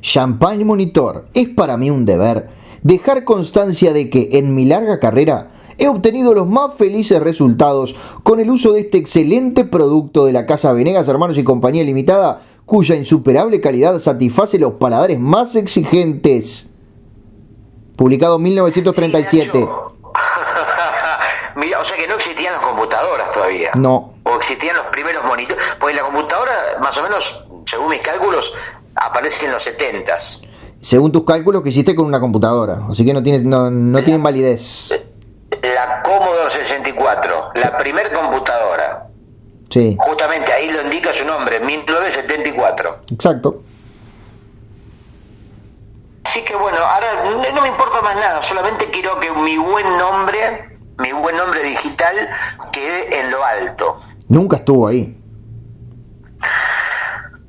[0.00, 2.48] Champagne Monitor, es para mí un deber
[2.82, 8.40] dejar constancia de que en mi larga carrera he obtenido los más felices resultados con
[8.40, 12.96] el uso de este excelente producto de la Casa Venegas Hermanos y Compañía Limitada, cuya
[12.96, 16.70] insuperable calidad satisface los paladares más exigentes.
[17.96, 19.58] Publicado en 1937.
[19.58, 19.89] Sí,
[21.60, 23.70] Mira, o sea que no existían las computadoras todavía.
[23.76, 25.62] No, O existían los primeros monitores.
[25.78, 28.52] Porque la computadora, más o menos, según mis cálculos,
[28.94, 30.40] aparece en los 70s.
[30.80, 34.22] según tus cálculos que hiciste con una computadora, así que no, tienes, no, no tienen
[34.22, 34.98] validez.
[35.62, 39.06] La Commodore 64, la primer computadora.
[39.68, 42.96] Sí, Justamente ahí lo indica su nombre, 1974.
[43.12, 43.62] exacto.
[46.24, 50.69] Así que bueno, ahora no me importa más nada, solamente quiero que mi buen nombre,
[51.00, 52.14] mi buen nombre digital,
[52.72, 54.00] quede en lo alto.
[54.28, 55.16] Nunca estuvo ahí.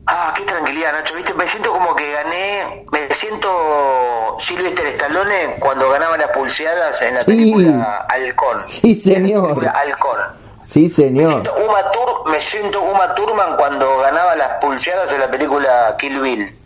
[0.07, 1.33] Ah, qué tranquilidad, Nacho, ¿viste?
[1.33, 7.19] Me siento como que gané, me siento Sylvester Stallone cuando ganaba las pulseadas en la
[7.21, 7.25] Sí.
[7.27, 8.61] película Halcón.
[8.67, 9.21] Sí, señor.
[9.21, 10.19] En la película Halcón.
[10.65, 11.29] Sí, Me señor.
[11.29, 16.19] siento, Uma Thur- me siento Uma Thurman cuando ganaba las pulseadas en la película Kill
[16.19, 16.57] Bill.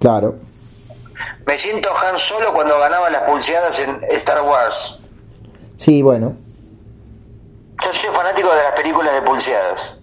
[0.00, 0.34] Claro.
[1.46, 4.98] Me siento Han Solo cuando ganaba las pulseadas en Star Wars.
[5.76, 6.34] Sí, bueno.
[7.84, 9.98] Yo soy fanático de las películas de pulseadas.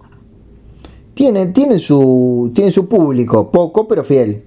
[1.13, 4.43] Tiene, tiene, su, tiene su público, poco pero fiel.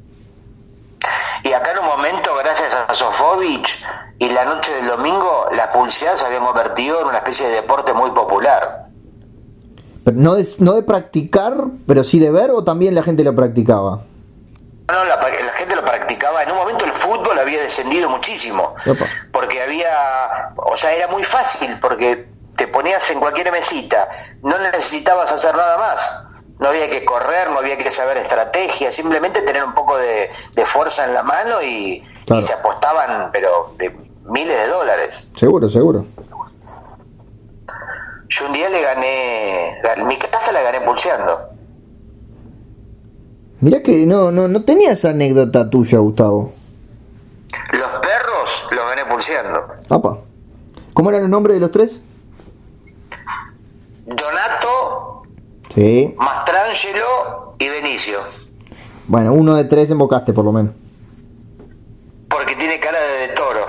[1.43, 3.79] Y acá en un momento, gracias a Sofovich
[4.19, 7.93] y la noche del domingo, las pulseadas se habían convertido en una especie de deporte
[7.93, 8.87] muy popular.
[10.05, 11.55] Pero no, de, no de practicar,
[11.87, 14.03] pero sí de ver o también la gente lo practicaba.
[14.91, 16.43] No, la, la gente lo practicaba.
[16.43, 18.75] En un momento el fútbol había descendido muchísimo.
[18.87, 19.07] Opa.
[19.45, 22.27] Porque había, o sea, era muy fácil porque
[22.57, 24.09] te ponías en cualquier mesita,
[24.43, 26.15] no necesitabas hacer nada más.
[26.59, 30.65] No había que correr, no había que saber estrategia, simplemente tener un poco de, de
[30.65, 32.41] fuerza en la mano y, Claro.
[32.41, 35.29] y se apostaban, pero de miles de dólares.
[35.37, 36.07] Seguro, seguro.
[38.31, 39.75] Yo un día le gané,
[40.07, 41.51] mi casa la gané pulseando.
[43.61, 46.53] Mirá que no, no, no tenía esa anécdota tuya, Gustavo.
[50.93, 52.03] ¿Cómo eran los nombres de los tres?
[54.07, 55.23] Donato,
[55.75, 56.15] Sí.
[56.17, 58.21] Mastrangelo y Benicio.
[59.09, 60.73] Bueno, uno de tres embocaste por lo menos.
[62.29, 63.67] Porque tiene cara de, de toro,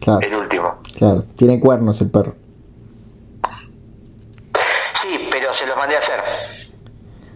[0.00, 0.74] Claro, el último.
[0.96, 1.24] claro.
[1.36, 2.34] Tiene cuernos el perro.
[5.02, 6.20] Sí, pero se los mandé a hacer.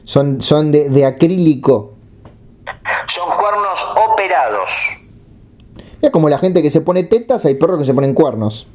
[0.04, 1.94] Son, son de, de acrílico.
[3.08, 4.70] Son cuernos operados.
[6.02, 8.66] Es como la gente que se pone tetas, hay perros que se ponen cuernos.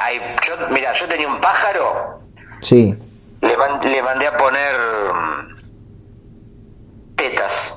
[0.00, 2.20] Ay, yo, mira, yo tenía un pájaro,
[2.60, 2.94] Sí.
[3.42, 4.74] le, man- le mandé a poner
[5.14, 7.74] mm, tetas.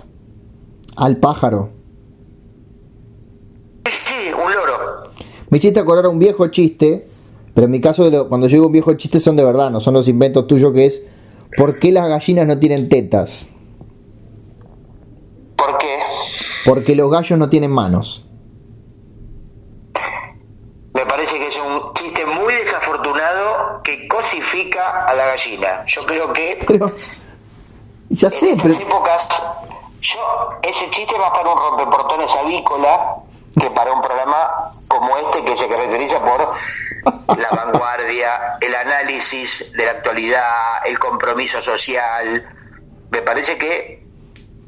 [0.95, 1.69] Al pájaro.
[3.85, 5.11] Sí, sí, un loro.
[5.49, 7.05] Me hiciste acordar a un viejo chiste,
[7.53, 9.69] pero en mi caso, de lo- cuando yo digo un viejo chiste son de verdad,
[9.71, 11.01] no son los inventos tuyos que es
[11.57, 13.49] ¿por qué las gallinas no tienen tetas?
[15.57, 15.97] ¿Por qué?
[16.65, 18.25] Porque los gallos no tienen manos.
[20.93, 25.85] Me parece que es un chiste muy desafortunado que cosifica a la gallina.
[25.85, 26.59] Yo creo que.
[26.67, 26.91] Pero,
[28.09, 28.73] ya sé, en pero.
[28.73, 29.27] épocas,
[29.99, 30.19] yo,
[30.61, 33.15] ese chiste va para un rompeportones avícola
[33.59, 39.85] que para un programa como este que se caracteriza por la vanguardia, el análisis de
[39.85, 42.47] la actualidad, el compromiso social.
[43.09, 44.04] Me parece que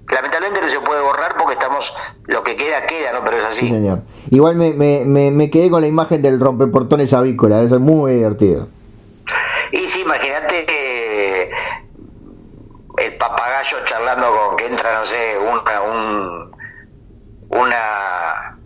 [0.09, 1.93] lamentablemente no se puede borrar porque estamos,
[2.25, 3.23] lo que queda, queda, ¿no?
[3.23, 3.61] Pero es así.
[3.61, 4.01] Sí, señor.
[4.29, 8.13] Igual me, me, me, me quedé con la imagen del rompeportones avícola, debe ser muy
[8.13, 8.67] divertido.
[9.71, 11.49] Y sí, imagínate eh,
[12.97, 16.51] el papagayo charlando con que entra, no sé, una, un,
[17.49, 18.57] una,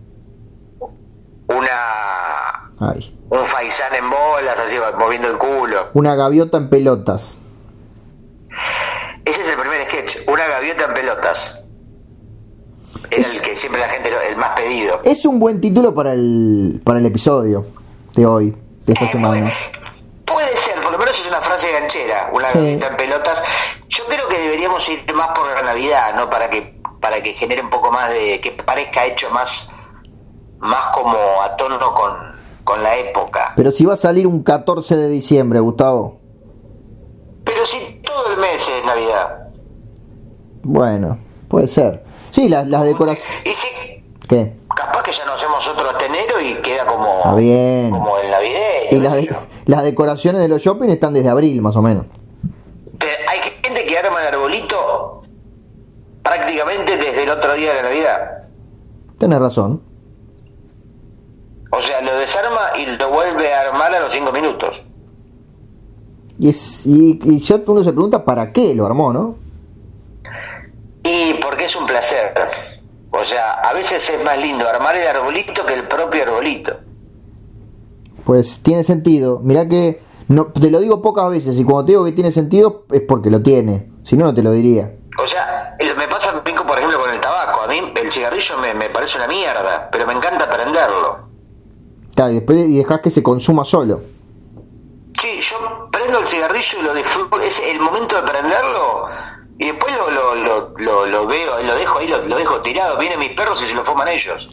[1.48, 3.18] una, Ay.
[3.30, 5.88] un faisán en bolas, así moviendo el culo.
[5.94, 7.40] Una gaviota en pelotas.
[9.26, 11.62] Ese es el primer sketch, una gaviota en pelotas.
[13.10, 15.00] Era el que siempre la gente, lo- el más pedido.
[15.04, 17.66] Es un buen título para el, para el episodio
[18.16, 18.56] de hoy,
[18.86, 19.52] de esta Eh, semana.
[20.26, 22.58] Puede ser, por lo menos es una frase ganchera, una Sí.
[22.60, 23.44] gaviota en pelotas.
[23.90, 26.30] Yo creo que deberíamos ir más por la Navidad, ¿no?
[26.30, 29.68] Para que para que genere un poco más de que parezca hecho más
[30.60, 32.14] más como a tono con,
[32.64, 33.54] con la época.
[33.56, 36.20] Pero si va a salir un 14 de diciembre, Gustavo.
[37.44, 37.78] Pero si
[38.42, 39.38] todo el mes es Navidad.
[40.64, 41.18] Bueno,
[41.48, 42.04] puede ser.
[42.32, 43.46] Sí, las, las decoraciones...
[43.46, 43.68] Y si
[44.28, 44.54] ¿Qué?
[44.76, 47.92] capaz que ya nos hacemos otro tenero y queda como Está bien.
[47.92, 48.92] como el navideño.
[48.92, 49.36] Y las, de-
[49.66, 52.06] las decoraciones de los shopping están desde abril, más o menos.
[53.28, 55.24] Hay gente que arma el arbolito
[56.24, 58.44] prácticamente desde el otro día de la Navidad.
[59.18, 59.82] Tenés razón.
[61.72, 64.82] O sea, lo desarma y lo vuelve a armar a los cinco minutos.
[66.42, 69.36] Y, es, y, y ya uno se pregunta para qué lo armó, ¿no?
[71.04, 72.34] Y porque es un placer.
[73.12, 76.78] O sea, a veces es más lindo armar el arbolito que el propio arbolito.
[78.26, 79.40] Pues tiene sentido.
[79.44, 82.86] Mirá que no, te lo digo pocas veces y cuando te digo que tiene sentido
[82.90, 83.92] es porque lo tiene.
[84.02, 84.96] Si no, no te lo diría.
[85.24, 87.62] O sea, me pasa mí, por ejemplo, con el tabaco.
[87.62, 91.20] A mí el cigarrillo me, me parece una mierda, pero me encanta prenderlo.
[92.18, 94.02] Y después y dejás que se consuma solo.
[95.22, 97.40] Sí, yo prendo el cigarrillo y lo disfruto.
[97.40, 99.08] Es el momento de prenderlo
[99.60, 102.98] y después lo, lo, lo, lo, lo veo, lo dejo ahí, lo, lo dejo tirado.
[102.98, 104.48] Vienen mis perros y se lo fuman ellos.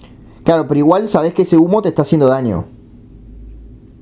[0.45, 2.66] Claro, pero igual sabés que ese humo te está haciendo daño.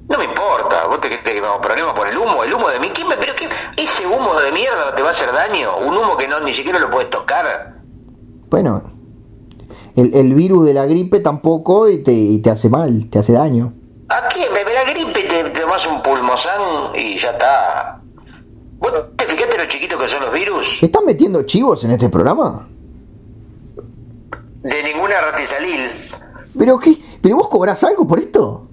[0.09, 2.91] No me importa, vos te que tengo problemas por el humo, el humo de mí,
[2.95, 6.17] ¿qué me, pero qué, ese humo de mierda te va a hacer daño, un humo
[6.17, 7.75] que no ni siquiera lo puedes tocar.
[8.49, 8.85] Bueno,
[9.97, 13.33] el, el virus de la gripe tampoco y te, y te hace mal, te hace
[13.33, 13.73] daño.
[14.09, 14.49] ¿A qué?
[14.51, 18.01] Me ve la gripe, te, te tomas un pulmosán y ya está.
[18.79, 20.79] ¿Vos te fijaste lo chiquitos que son los virus?
[20.83, 22.69] ¿Están metiendo chivos en este programa?
[24.63, 25.91] De ninguna ratizalil,
[26.59, 26.97] ¿Pero qué?
[27.21, 28.67] ¿Pero vos cobrás algo por esto?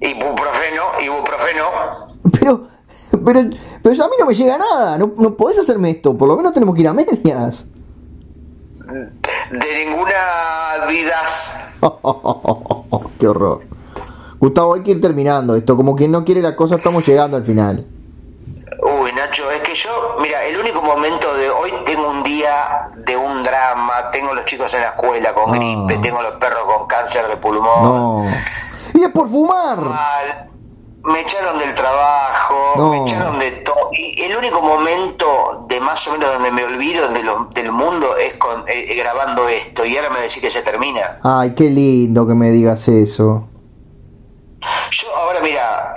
[0.00, 1.64] ibuprofeno, ibuprofeno.
[2.32, 2.66] Pero,
[3.24, 3.40] pero,
[3.82, 4.98] pero a mí no me llega nada.
[4.98, 6.16] No, no podés hacerme esto.
[6.16, 7.64] Por lo menos tenemos que ir a medias.
[9.50, 11.50] De ninguna vidas.
[13.18, 13.62] Qué horror.
[14.44, 15.74] Gustavo, hay que ir terminando esto.
[15.76, 17.86] Como quien no quiere la cosa, estamos llegando al final.
[19.00, 23.16] Uy, Nacho, es que yo, mira, el único momento de hoy tengo un día de
[23.16, 27.26] un drama, tengo los chicos en la escuela con gripe, tengo los perros con cáncer
[27.28, 27.82] de pulmón.
[27.82, 28.26] No.
[28.92, 29.78] Y es por fumar.
[29.80, 30.50] mal,
[31.04, 32.90] me echaron del trabajo, No.
[32.90, 33.88] me echaron de todo.
[33.92, 38.16] Y el único momento de más o menos donde me olvido de lo- del mundo
[38.18, 39.86] es con, eh, grabando esto.
[39.86, 41.18] Y ahora me decís que se termina.
[41.22, 43.48] Ay, qué lindo que me digas eso.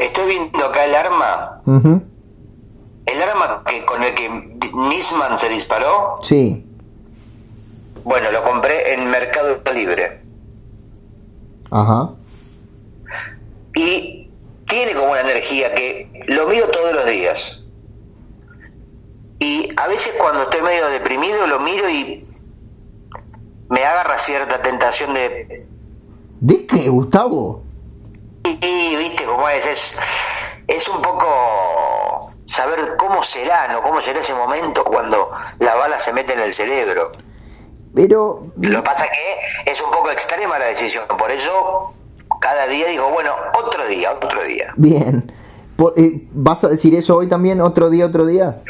[0.07, 1.61] Estoy viendo acá el arma.
[3.05, 4.29] El arma que, con el que
[4.73, 6.65] Nisman se disparó, Sí.
[8.03, 10.21] bueno, lo compré en Mercado Libre.
[11.71, 12.09] Ajá.
[13.75, 14.29] Y
[14.67, 17.61] tiene como una energía que lo miro todos los días.
[19.39, 22.25] Y a veces cuando estoy medio deprimido lo miro y
[23.69, 25.65] me agarra cierta tentación de...
[26.39, 27.63] ¿De qué, Gustavo?
[28.47, 29.93] Y, y, viste cómo es, es,
[30.67, 33.81] es un poco saber cómo será, ¿no?
[33.81, 37.11] Cómo será ese momento cuando la bala se mete en el cerebro.
[37.93, 38.47] Pero.
[38.57, 41.93] Lo pasa que es un poco extrema la decisión, por eso
[42.39, 44.73] cada día digo, bueno, otro día, otro día.
[44.75, 45.31] Bien.
[45.95, 47.61] Eh, ¿Vas a decir eso hoy también?
[47.61, 48.61] ¿Otro día, otro día?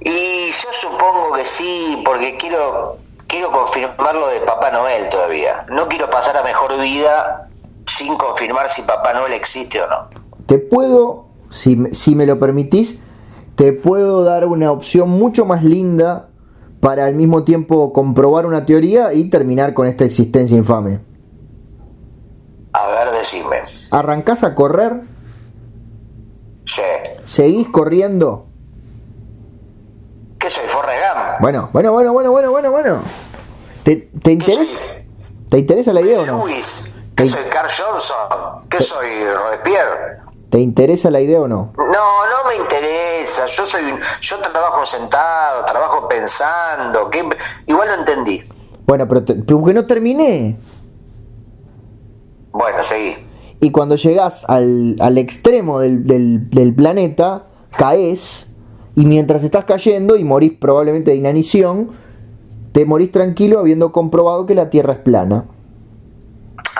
[0.00, 5.60] Y yo supongo que sí, porque quiero quiero confirmar lo de Papá Noel todavía.
[5.68, 7.47] No quiero pasar a mejor vida
[7.88, 9.96] sin confirmar si Papá Noel existe o no.
[10.46, 13.00] Te puedo, si, me- si me lo permitís,
[13.56, 16.28] te puedo dar una opción mucho más linda
[16.80, 21.00] para al mismo tiempo comprobar una teoría y terminar con esta existencia infame.
[22.72, 23.56] A ver, decime.
[23.90, 25.00] Arrancás a correr
[26.66, 26.82] Sí.
[27.24, 28.44] ¿Seguís corriendo?
[30.38, 31.40] ¿Qué soy, Forrest Gump?
[31.40, 32.98] Bueno, bueno, bueno, bueno, bueno, bueno, bueno.
[33.82, 34.78] ¿Te, te ¿Qué interesa, soy?
[35.48, 36.46] ¿Te interesa la idea o no?
[36.46, 36.84] Lewis?
[37.18, 38.68] ¿Qué Te- soy, Carl Johnson?
[38.70, 40.18] ¿Qué soy, Robespierre?
[40.50, 41.72] ¿Te interesa la idea o no?
[41.76, 43.46] No, no me interesa.
[43.46, 47.10] Yo soy, un- yo trabajo sentado, trabajo pensando.
[47.66, 48.40] Igual no entendí.
[48.86, 50.56] Bueno, pero, te- pero que no terminé.
[52.52, 53.16] Bueno, seguí.
[53.60, 57.46] Y cuando llegás al, al extremo del, del- del planeta,
[57.76, 58.44] caes.
[58.94, 61.90] Y mientras estás cayendo y morís probablemente de inanición,
[62.72, 65.44] te morís tranquilo habiendo comprobado que la Tierra es plana.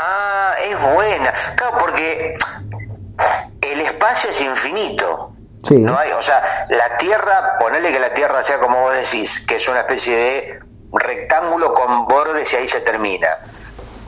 [0.00, 1.54] Ah, es buena.
[1.56, 2.38] Claro, porque
[3.60, 5.32] el espacio es infinito.
[5.64, 5.78] Sí.
[5.78, 9.56] No hay, o sea, la Tierra, ponerle que la Tierra sea como vos decís, que
[9.56, 10.60] es una especie de
[10.92, 13.28] rectángulo con bordes y ahí se termina.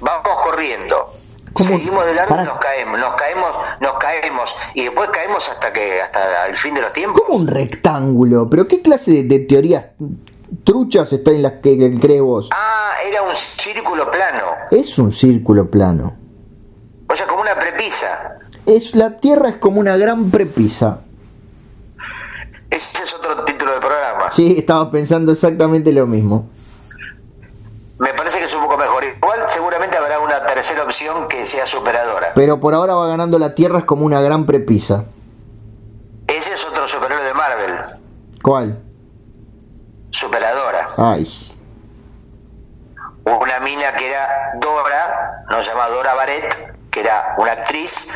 [0.01, 1.13] Vamos corriendo.
[1.53, 1.69] ¿Cómo?
[1.69, 6.01] Seguimos de largo y nos caemos, nos caemos, nos caemos y después caemos hasta que
[6.01, 7.21] hasta el fin de los tiempos.
[7.27, 8.49] ¿Cómo un rectángulo?
[8.49, 9.87] ¿Pero qué clase de, de teorías
[10.65, 12.49] truchas está en las que, crees vos?
[12.53, 16.17] Ah, era un círculo plano, Es un círculo plano.
[17.09, 18.39] o sea, como una prepisa.
[18.67, 21.01] Es, la Tierra es como una gran prepisa.
[22.71, 24.31] Ese es otro título del programa.
[24.31, 26.49] Sí, estaba pensando exactamente lo mismo.
[27.99, 29.05] Me parece que es un poco mejor.
[29.05, 32.33] Igual seguramente habrá una tercera opción que sea superadora.
[32.35, 35.05] Pero por ahora va ganando la Tierra es como una gran prepisa.
[36.27, 37.75] Ese es otro superhéroe de Marvel.
[38.43, 38.90] ¿Cuál?
[40.11, 40.89] Superadora.
[40.97, 41.27] Ay.
[43.25, 48.07] Una mina que era Dora, nos llama Dora Barrett, que era una actriz,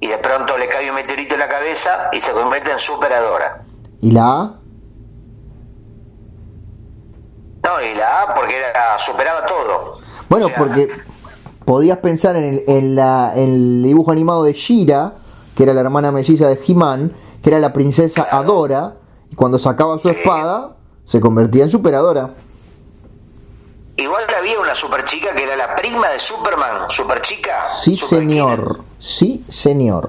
[0.00, 3.62] y de pronto le cae un meteorito en la cabeza y se convierte en superadora.
[4.00, 4.54] ¿Y la A?
[7.64, 10.00] No, y la A porque era, superaba todo.
[10.28, 10.88] Bueno, O sea, porque
[11.64, 15.12] podías pensar en el, en la, en el dibujo animado de Shira,
[15.54, 18.94] que era la hermana melliza de He-Man, que era la princesa Adora,
[19.30, 20.76] y cuando sacaba su espada,
[21.12, 22.30] se convertía en superadora.
[23.98, 27.66] Igual había una super chica que era la prima de Superman, super chica.
[27.66, 28.80] Sí, señor.
[28.98, 30.08] Sí, señor.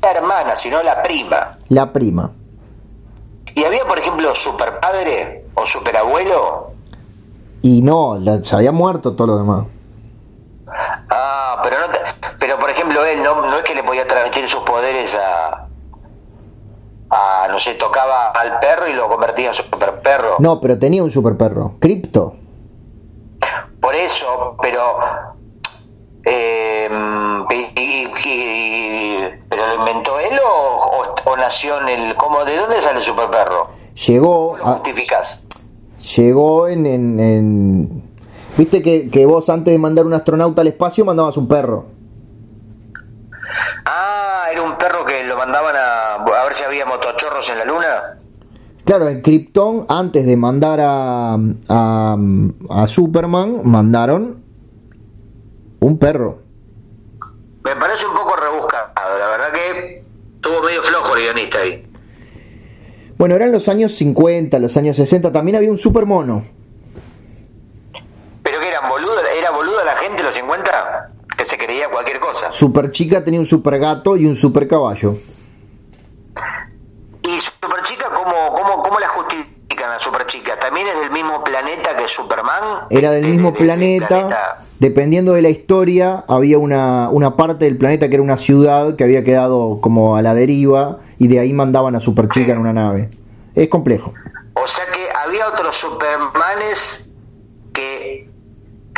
[0.00, 1.58] La hermana, sino la prima.
[1.68, 2.30] La prima.
[3.54, 6.72] Y había, por ejemplo, super padre o super abuelo.
[7.60, 9.66] Y no, la- se había muerto todo lo demás.
[11.10, 11.98] Ah, pero no, te-
[12.38, 15.61] pero por ejemplo él no, no es que le podía transmitir sus poderes a,
[17.14, 20.36] a no sé, tocaba al perro y lo convertía en super perro.
[20.38, 21.74] No, pero tenía un super perro.
[21.78, 22.34] Crypto.
[23.80, 24.80] Por eso, pero
[26.24, 26.88] eh,
[27.50, 32.56] y- y- y- pero lo inventó él o, o- o nació en el cómo de
[32.56, 33.68] dónde sale el super perro?
[34.06, 35.40] Llegó, ¿Cómo lo a- justificás?
[36.16, 38.02] llegó en, en, en-
[38.56, 41.86] Viste que, que vos antes de mandar un astronauta al espacio mandabas un perro.
[43.84, 47.64] Ah, era un perro que lo mandaban a, a ver si había motochorros en la
[47.64, 48.18] luna.
[48.84, 51.38] Claro, en Krypton, antes de mandar a,
[51.68, 52.16] a,
[52.70, 54.42] a Superman, mandaron
[55.80, 56.38] un perro.
[57.64, 61.86] Me parece un poco rebuscado, la verdad que estuvo medio flojo el guionista ahí.
[63.18, 66.42] Bueno, eran los años 50, los años 60, también había un super mono.
[68.42, 69.14] ¿Pero que eran boludo?
[69.38, 71.11] ¿Era boludo la gente en los 50?
[71.42, 72.52] Que se creía cualquier cosa.
[72.52, 75.16] Super chica tenía un super gato y un super caballo.
[77.24, 80.56] ¿Y Superchica cómo, cómo, cómo la justifican a Superchica?
[80.60, 82.86] ¿También es del mismo planeta que Superman?
[82.90, 84.58] Era del De- mismo de- de- planeta.
[84.78, 89.02] Dependiendo de la historia, había una, una parte del planeta que era una ciudad que
[89.02, 92.72] había quedado como a la deriva y de ahí mandaban a Super Chica en una
[92.72, 93.10] nave.
[93.56, 94.14] Es complejo.
[94.54, 97.08] O sea que había otros Supermanes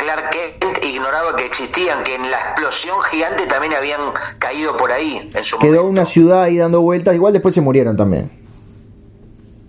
[0.05, 3.99] Clark Kent ignoraba que existían, que en la explosión gigante también habían
[4.37, 5.89] caído por ahí en su Quedó momento.
[5.89, 8.29] una ciudad ahí dando vueltas, igual después se murieron también.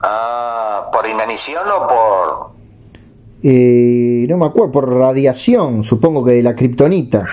[0.03, 2.51] Ah, ¿por inanición o por...?
[3.43, 7.27] Eh, no me acuerdo, por radiación, supongo que de la kriptonita.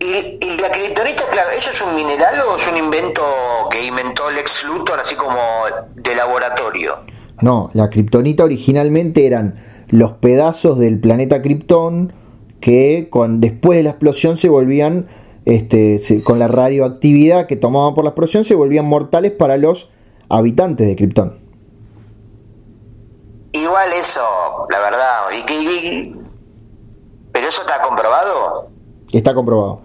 [0.00, 0.04] ¿Y,
[0.40, 3.22] y la kriptonita, claro, eso es un mineral o es un invento
[3.70, 5.38] que inventó Lex Luthor así como
[5.94, 6.96] de laboratorio?
[7.40, 12.12] No, la kriptonita originalmente eran los pedazos del planeta Krypton
[12.60, 15.06] que con, después de la explosión se volvían,
[15.44, 19.90] este, se- con la radioactividad que tomaban por la explosión, se volvían mortales para los
[20.28, 21.38] habitantes de Krypton.
[23.52, 24.20] Igual eso,
[24.70, 26.14] la verdad, y y-
[27.32, 28.68] ¿Pero eso está comprobado?
[29.12, 29.80] Está comprobado.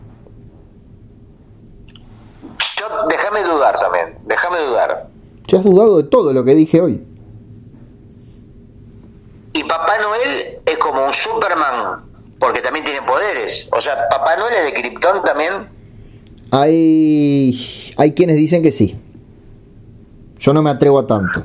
[2.79, 5.07] Yo, déjame dudar también, déjame dudar.
[5.47, 7.05] Ya has dudado de todo lo que dije hoy.
[9.53, 12.03] Y Papá Noel es como un Superman,
[12.39, 13.67] porque también tiene poderes.
[13.71, 15.69] O sea, Papá Noel es de Krypton también.
[16.51, 18.99] Hay, hay quienes dicen que sí.
[20.39, 21.43] Yo no me atrevo a tanto.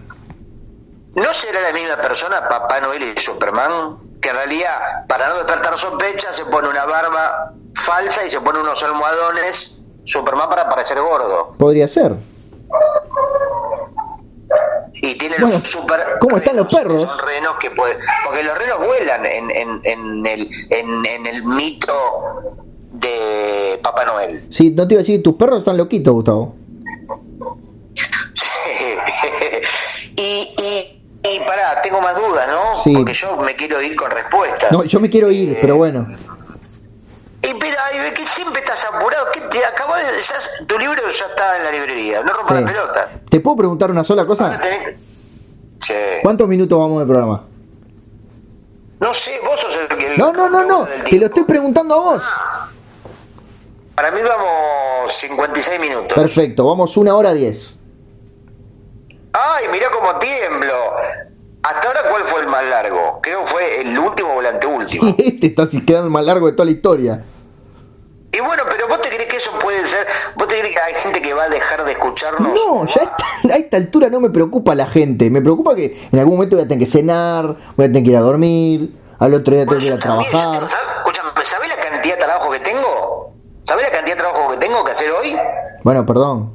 [1.14, 3.96] ¿No será la misma persona, Papá Noel y Superman?
[4.20, 8.60] Que en realidad, para no despertar sospechas, se pone una barba falsa y se pone
[8.60, 11.54] unos almohadones Superman para parecer gordo.
[11.58, 12.16] Podría ser.
[15.00, 16.00] Y tiene Bueno, los super.
[16.20, 17.02] ¿cómo están los perros?
[17.10, 17.98] Son renos que pueden.
[18.24, 21.92] Porque los renos vuelan en, en, en, el, en, en el mito
[22.92, 24.46] de Papá Noel.
[24.50, 26.54] Sí, no te iba a decir, tus perros están loquitos, Gustavo.
[30.16, 32.76] y, y, y pará, tengo más dudas, ¿no?
[32.82, 32.94] Sí.
[32.96, 34.70] Porque yo me quiero ir con respuestas.
[34.72, 36.06] No, yo me quiero ir, Eh, pero bueno.
[37.42, 41.26] Y pero ay, que siempre estás apurado, que te acabas de, ya- tu libro ya
[41.26, 42.64] está en la librería, no rompas Sí.
[42.64, 43.08] la pelota.
[43.30, 44.58] ¿Te puedo preguntar una sola cosa?
[44.60, 44.96] tenés-
[45.80, 47.44] Che, ¿Cuántos minutos vamos de programa?
[49.00, 50.16] No sé, vos sos el que...
[50.16, 50.88] No, no, no, no.
[51.08, 52.24] Te lo estoy preguntando a vos.
[53.94, 56.12] Para mí vamos 56 minutos.
[56.14, 57.78] Perfecto, vamos una hora diez.
[59.32, 60.74] Ay, mirá cómo tiemblo.
[61.62, 63.18] Hasta ahora, ¿cuál fue el más largo?
[63.22, 65.14] Creo que fue el último o el anteúltimo.
[65.18, 67.22] Este está así quedando más largo de toda la historia.
[68.32, 70.06] Y bueno, pero vos te crees que eso puede ser.
[70.36, 72.52] ¿Vos te crees que hay gente que va a dejar de escucharnos?
[72.54, 75.30] No, ya a esta- a esta altura no me preocupa la gente.
[75.30, 78.10] Me preocupa que en algún momento voy a tener que cenar, voy a tener que
[78.10, 80.58] ir a dormir, al otro día tengo Bueno, que ir a también, trabajar.
[80.60, 81.48] tengo- ¿sabes?
[81.48, 83.32] ¿sabés la cantidad de trabajo que tengo?
[83.66, 85.36] ¿Sabés la cantidad de trabajo que tengo que hacer hoy?
[85.82, 86.52] Bueno, perdón.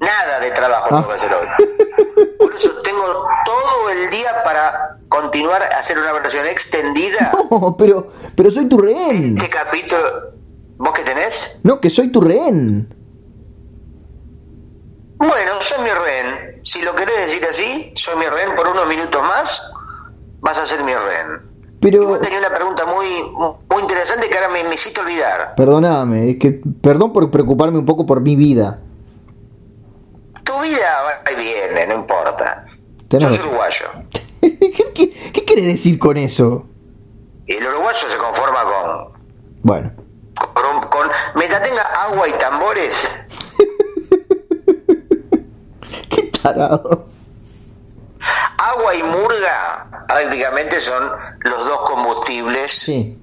[0.00, 0.96] Nada de trabajo Ah.
[0.96, 2.26] tengo que hacer hoy.
[2.38, 3.04] Por eso tengo
[3.44, 7.32] todo el día para continuar a hacer una versión extendida.
[7.50, 9.36] No, pero, pero soy tu rehén.
[9.38, 10.30] Este capítulo.
[10.78, 11.38] ¿Vos qué tenés?
[11.62, 12.88] No, que soy tu rehén.
[15.18, 16.60] Bueno, soy mi rehén.
[16.64, 19.60] Si lo querés decir así, soy mi rehén por unos minutos más,
[20.40, 21.50] vas a ser mi rehén.
[21.80, 23.22] Pero, vos tenías una pregunta muy,
[23.70, 25.54] muy interesante que ahora me, me hiciste olvidar.
[25.56, 28.80] perdóname, es que perdón por preocuparme un poco por mi vida.
[30.50, 32.64] Tu vida va y viene, no importa.
[33.08, 33.86] Tenés Sos uruguayo.
[34.40, 36.66] ¿Qué, qué, qué querés decir con eso?
[37.46, 39.12] El uruguayo se conforma con...
[39.62, 39.92] Bueno,
[40.54, 43.08] con, con mientras tenga agua y tambores,
[46.08, 47.06] qué tarado.
[48.58, 53.18] agua y murga prácticamente son los dos combustibles Sí.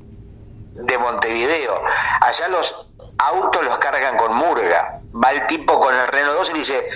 [0.76, 1.82] de Montevideo.
[2.22, 2.88] Allá los
[3.18, 5.02] autos los cargan con murga.
[5.14, 6.88] Va el tipo con el Renault 2 y dice,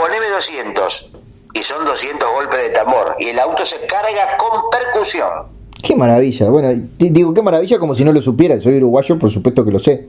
[0.00, 1.10] poneme 200.
[1.52, 3.16] Y son 200 golpes de tambor.
[3.18, 5.28] Y el auto se carga con percusión.
[5.82, 6.48] Qué maravilla.
[6.48, 8.58] Bueno, di- digo qué maravilla como si no lo supiera.
[8.60, 10.06] Soy uruguayo, por supuesto que lo sé.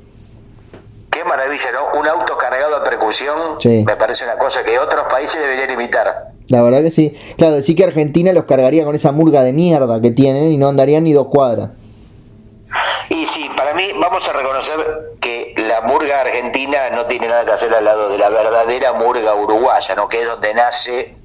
[1.09, 1.99] Qué maravilla, ¿no?
[1.99, 3.83] Un auto cargado a percusión Sí.
[3.85, 6.31] me parece una cosa que otros países deberían imitar.
[6.47, 7.15] La verdad que sí.
[7.37, 10.67] Claro, decir que Argentina los cargaría con esa murga de mierda que tienen y no
[10.67, 11.69] andarían ni dos cuadras.
[13.09, 14.73] Y sí, para mí vamos a reconocer
[15.19, 19.33] que la murga argentina no tiene nada que hacer al lado de la verdadera murga
[19.35, 20.07] uruguaya, ¿no?
[20.07, 21.15] Que es donde nace eh,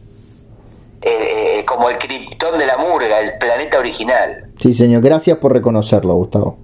[1.02, 4.47] eh, como el criptón de la murga, el planeta original.
[4.60, 5.02] Sí, señor.
[5.02, 6.59] Gracias por reconocerlo, Gustavo.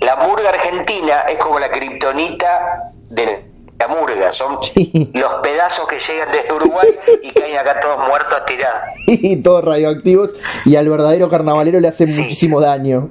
[0.00, 3.44] La murga argentina es como la kriptonita de
[3.78, 5.10] la murga, son Sí.
[5.14, 6.88] los pedazos que llegan desde Uruguay
[7.22, 8.82] y caen acá todos muertos tirados.
[9.06, 10.34] Y todos radioactivos
[10.64, 12.20] y al verdadero carnavalero le hacen Sí.
[12.22, 13.10] muchísimo daño.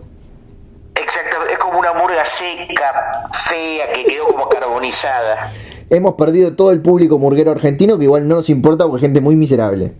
[1.16, 5.50] Exacto, es como una murga seca, fea, que quedó como carbonizada.
[5.90, 9.22] Hemos perdido todo el público murguero argentino que igual no nos importa porque es gente
[9.22, 9.94] muy miserable.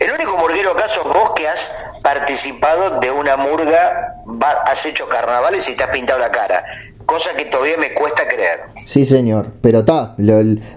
[0.00, 1.70] El único murguero acá sos vos que has
[2.02, 4.16] participado de una murga,
[4.64, 6.64] has hecho carnavales y te has pintado la cara.
[7.06, 8.64] Cosa que todavía me cuesta creer.
[8.84, 9.52] Sí, señor.
[9.62, 10.16] Pero está,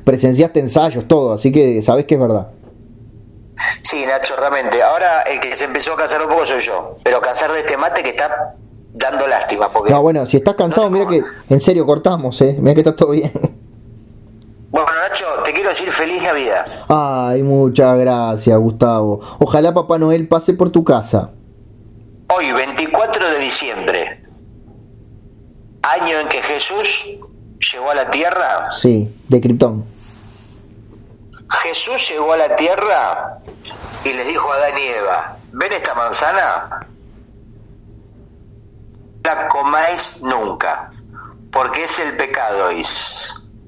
[0.04, 2.50] presenciaste ensayos, todo, así que sabés que es verdad.
[3.82, 4.82] Sí, Nacho, realmente.
[4.84, 6.98] Ahora el que se empezó a cansar un poco soy yo.
[7.04, 8.56] Pero cansar de este mate que está
[8.94, 9.70] dando lástima.
[9.70, 9.92] Porque...
[9.92, 12.58] No, bueno, si estás cansado, mira que en serio cortamos, ¿eh?
[12.60, 13.32] Mira que está todo bien.
[14.72, 16.66] Bueno, Nacho, te quiero decir feliz Navidad.
[16.88, 19.20] Ay, muchas gracias, Gustavo.
[19.40, 21.32] Ojalá Papá Noel pase por tu casa.
[22.34, 24.24] Hoy, 24 de diciembre,
[25.82, 26.88] año en que Jesús
[27.74, 28.72] llegó a la tierra.
[28.72, 29.84] Sí, de Krypton.
[31.64, 33.40] Jesús llegó a la tierra
[34.06, 36.88] y les dijo a Adán y Eva, ¿ven esta manzana?
[39.24, 40.92] La comáis nunca,
[41.52, 42.70] porque es el pecado.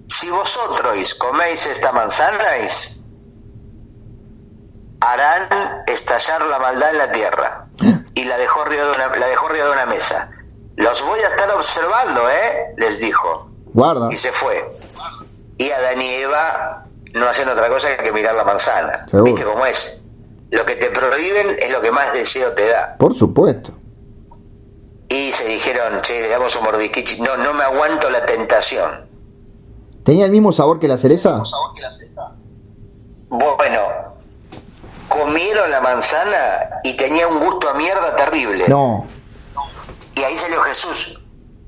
[0.08, 2.40] Si vosotros coméis esta manzana,
[5.00, 5.48] harán
[5.88, 7.66] estallar la maldad en la tierra.
[8.16, 10.30] Y la dejó arriba de una, la dejó arriba de una mesa.
[10.76, 12.74] Los voy a estar observando, ¿eh?
[12.78, 13.50] Les dijo.
[13.74, 14.12] Guarda.
[14.12, 14.72] Y se fue.
[15.58, 19.06] Y Adán y Eva no hacen otra cosa que mirar la manzana.
[19.08, 19.34] Seguro.
[19.34, 20.00] ¿Viste cómo es?
[20.52, 22.96] Lo que te prohíben es lo que más deseo te da.
[22.98, 23.74] Por supuesto.
[25.14, 27.22] Y se dijeron, che, le damos un mordisquichi.
[27.22, 29.06] No, no me aguanto la tentación.
[30.03, 31.44] ¿Tenía el mismo sabor que la cereza?
[33.30, 33.80] Bueno,
[35.07, 38.68] comieron la manzana y tenía un gusto a mierda terrible.
[38.68, 39.06] No.
[40.15, 41.19] Y ahí salió Jesús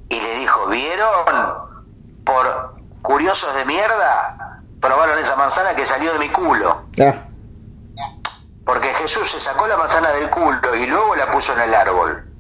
[0.09, 1.07] y le dijo, ¿vieron?
[2.26, 6.81] Por curiosos de mierda, probaron esa manzana que salió de mi culo.
[6.99, 7.13] Ah,
[8.65, 12.35] Porque Jesús se sacó la manzana del culo y luego la puso en el árbol.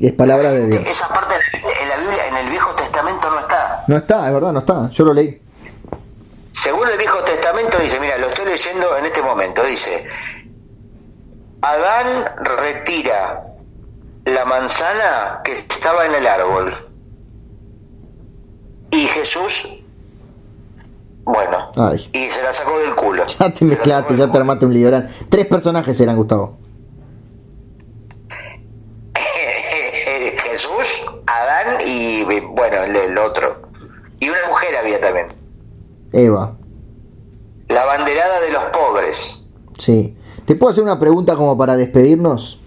[0.00, 0.82] Y es palabra de Dios.
[0.86, 3.84] Esa parte en la Biblia, en el Viejo Testamento no está.
[3.86, 4.88] No está, es verdad, no está.
[4.88, 5.42] Yo lo leí.
[6.54, 10.06] Según el Viejo Testamento dice, mira, lo estoy leyendo en este momento, dice,
[11.60, 13.44] Adán retira
[14.24, 16.88] la manzana que estaba en el árbol.
[18.92, 19.68] Y Jesús,
[21.24, 22.08] bueno, Ay.
[22.14, 23.24] y se la sacó del culo.
[23.38, 24.88] Ya te mezclaste, ya te armaste un lío.
[24.88, 26.58] Eran tres personajes eran, Gustavo.
[30.60, 33.62] Jesús, Adán y, bueno, el, el otro.
[34.20, 35.26] Y una mujer había también.
[36.12, 36.54] Eva.
[37.68, 39.42] La banderada de los pobres.
[39.78, 40.16] Sí.
[40.44, 42.60] ¿Te puedo hacer una pregunta como para despedirnos?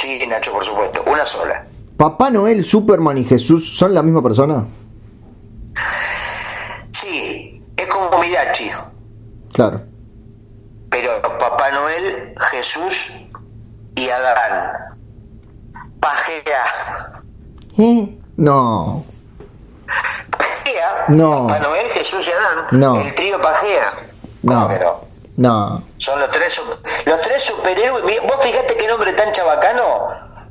[0.00, 1.02] Sí, Nacho, por supuesto.
[1.06, 1.66] Una sola.
[1.96, 4.64] ¿Papá Noel, Superman y Jesús son la misma persona?
[6.92, 8.70] Sí, es como Midachi.
[9.52, 9.82] Claro.
[10.90, 13.10] Pero Papá Noel, Jesús
[13.94, 14.72] y Adán.
[16.00, 17.22] Pajea.
[17.78, 18.18] ¿Eh?
[18.42, 19.04] No.
[20.36, 21.04] Pajea.
[21.06, 21.46] No.
[21.46, 22.66] Papá Noel, Jesús y Adán.
[22.72, 23.00] No.
[23.00, 23.92] El trío Pajea.
[24.42, 24.52] No.
[24.52, 24.84] ¿Cómo que
[25.36, 25.82] no?
[25.98, 26.60] Son los tres,
[27.06, 28.02] los tres superhéroes.
[28.02, 29.82] Vos fijate qué nombre tan chabacano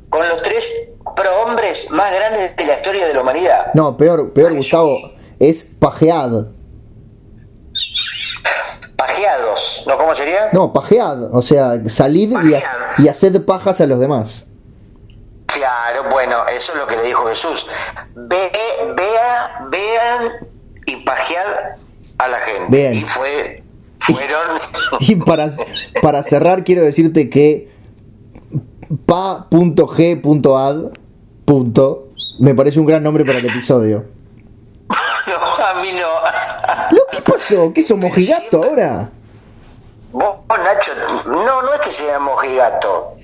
[0.08, 0.72] con los tres
[1.14, 3.66] prohombres más grandes de la historia de la humanidad.
[3.74, 4.96] No, peor, peor, Gustavo.
[5.38, 6.46] Es pajead.
[8.96, 9.98] Pajeados, ¿no?
[9.98, 10.48] ¿Cómo sería?
[10.52, 11.24] No, pajead.
[11.34, 14.46] O sea, salid y, y haced pajas a los demás.
[15.54, 17.66] Claro, bueno, eso es lo que le dijo Jesús.
[18.14, 18.50] Ve,
[18.96, 20.32] vea, vean
[20.86, 21.76] y pajead
[22.18, 22.76] a la gente.
[22.76, 22.94] Bien.
[22.94, 23.62] Y fue,
[24.00, 24.60] fueron.
[25.00, 25.50] Y para,
[26.00, 27.70] para cerrar, quiero decirte que
[29.06, 30.76] pa.g.ad.
[31.44, 32.08] Punto,
[32.38, 34.04] me parece un gran nombre para el episodio.
[34.88, 36.96] no, a mí no.
[36.96, 37.72] ¿Lo qué pasó?
[37.74, 39.10] ¿Qué somos gigato ahora?
[40.12, 40.92] Vos, Nacho,
[41.26, 43.16] no, no es que sea mojigato,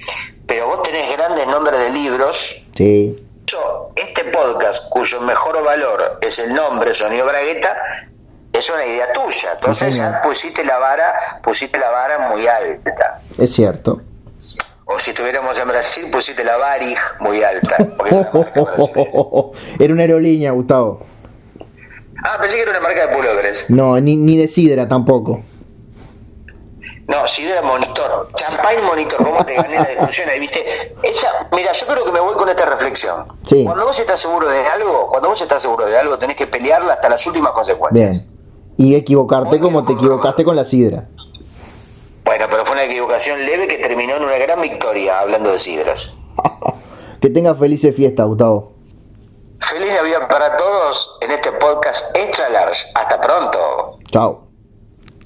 [0.48, 2.56] pero vos tenés grandes nombres de libros.
[2.74, 3.24] Sí.
[3.46, 7.76] Yo, Este podcast, cuyo mejor valor es el nombre Sonido Bragueta,
[8.52, 9.52] es una idea tuya.
[9.52, 13.20] Entonces ya pusiste la vara, pusiste la vara muy alta.
[13.38, 14.00] Es cierto.
[14.86, 17.76] O si estuviéramos en Brasil, pusiste la Varig muy alta.
[19.78, 21.00] Era una aerolínea, Gustavo.
[22.24, 23.64] Ah, pensé que era una marca de pullovers.
[23.68, 25.42] No, ni, ni de sidra tampoco.
[27.08, 28.28] No, si era monitor.
[28.34, 30.94] Champagne monitor, ¿cómo te gané la discusión ahí, viste?
[31.02, 33.24] Esa, mira, yo creo que me voy con esta reflexión.
[33.44, 33.64] Sí.
[33.64, 36.92] Cuando vos estás seguro de algo, cuando vos estás seguro de algo, tenés que pelearla
[36.92, 38.10] hasta las últimas consecuencias.
[38.10, 38.28] Bien.
[38.76, 41.08] Y equivocarte como te equivocaste con la sidra.
[42.24, 46.10] Bueno, pero fue una equivocación leve que terminó en una gran victoria, hablando de sidras.
[47.20, 48.74] Que tengas felices fiestas, Gustavo.
[49.58, 52.80] Feliz Navidad para todos en este podcast Extra Large.
[52.94, 53.98] Hasta pronto.
[54.12, 54.47] Chao.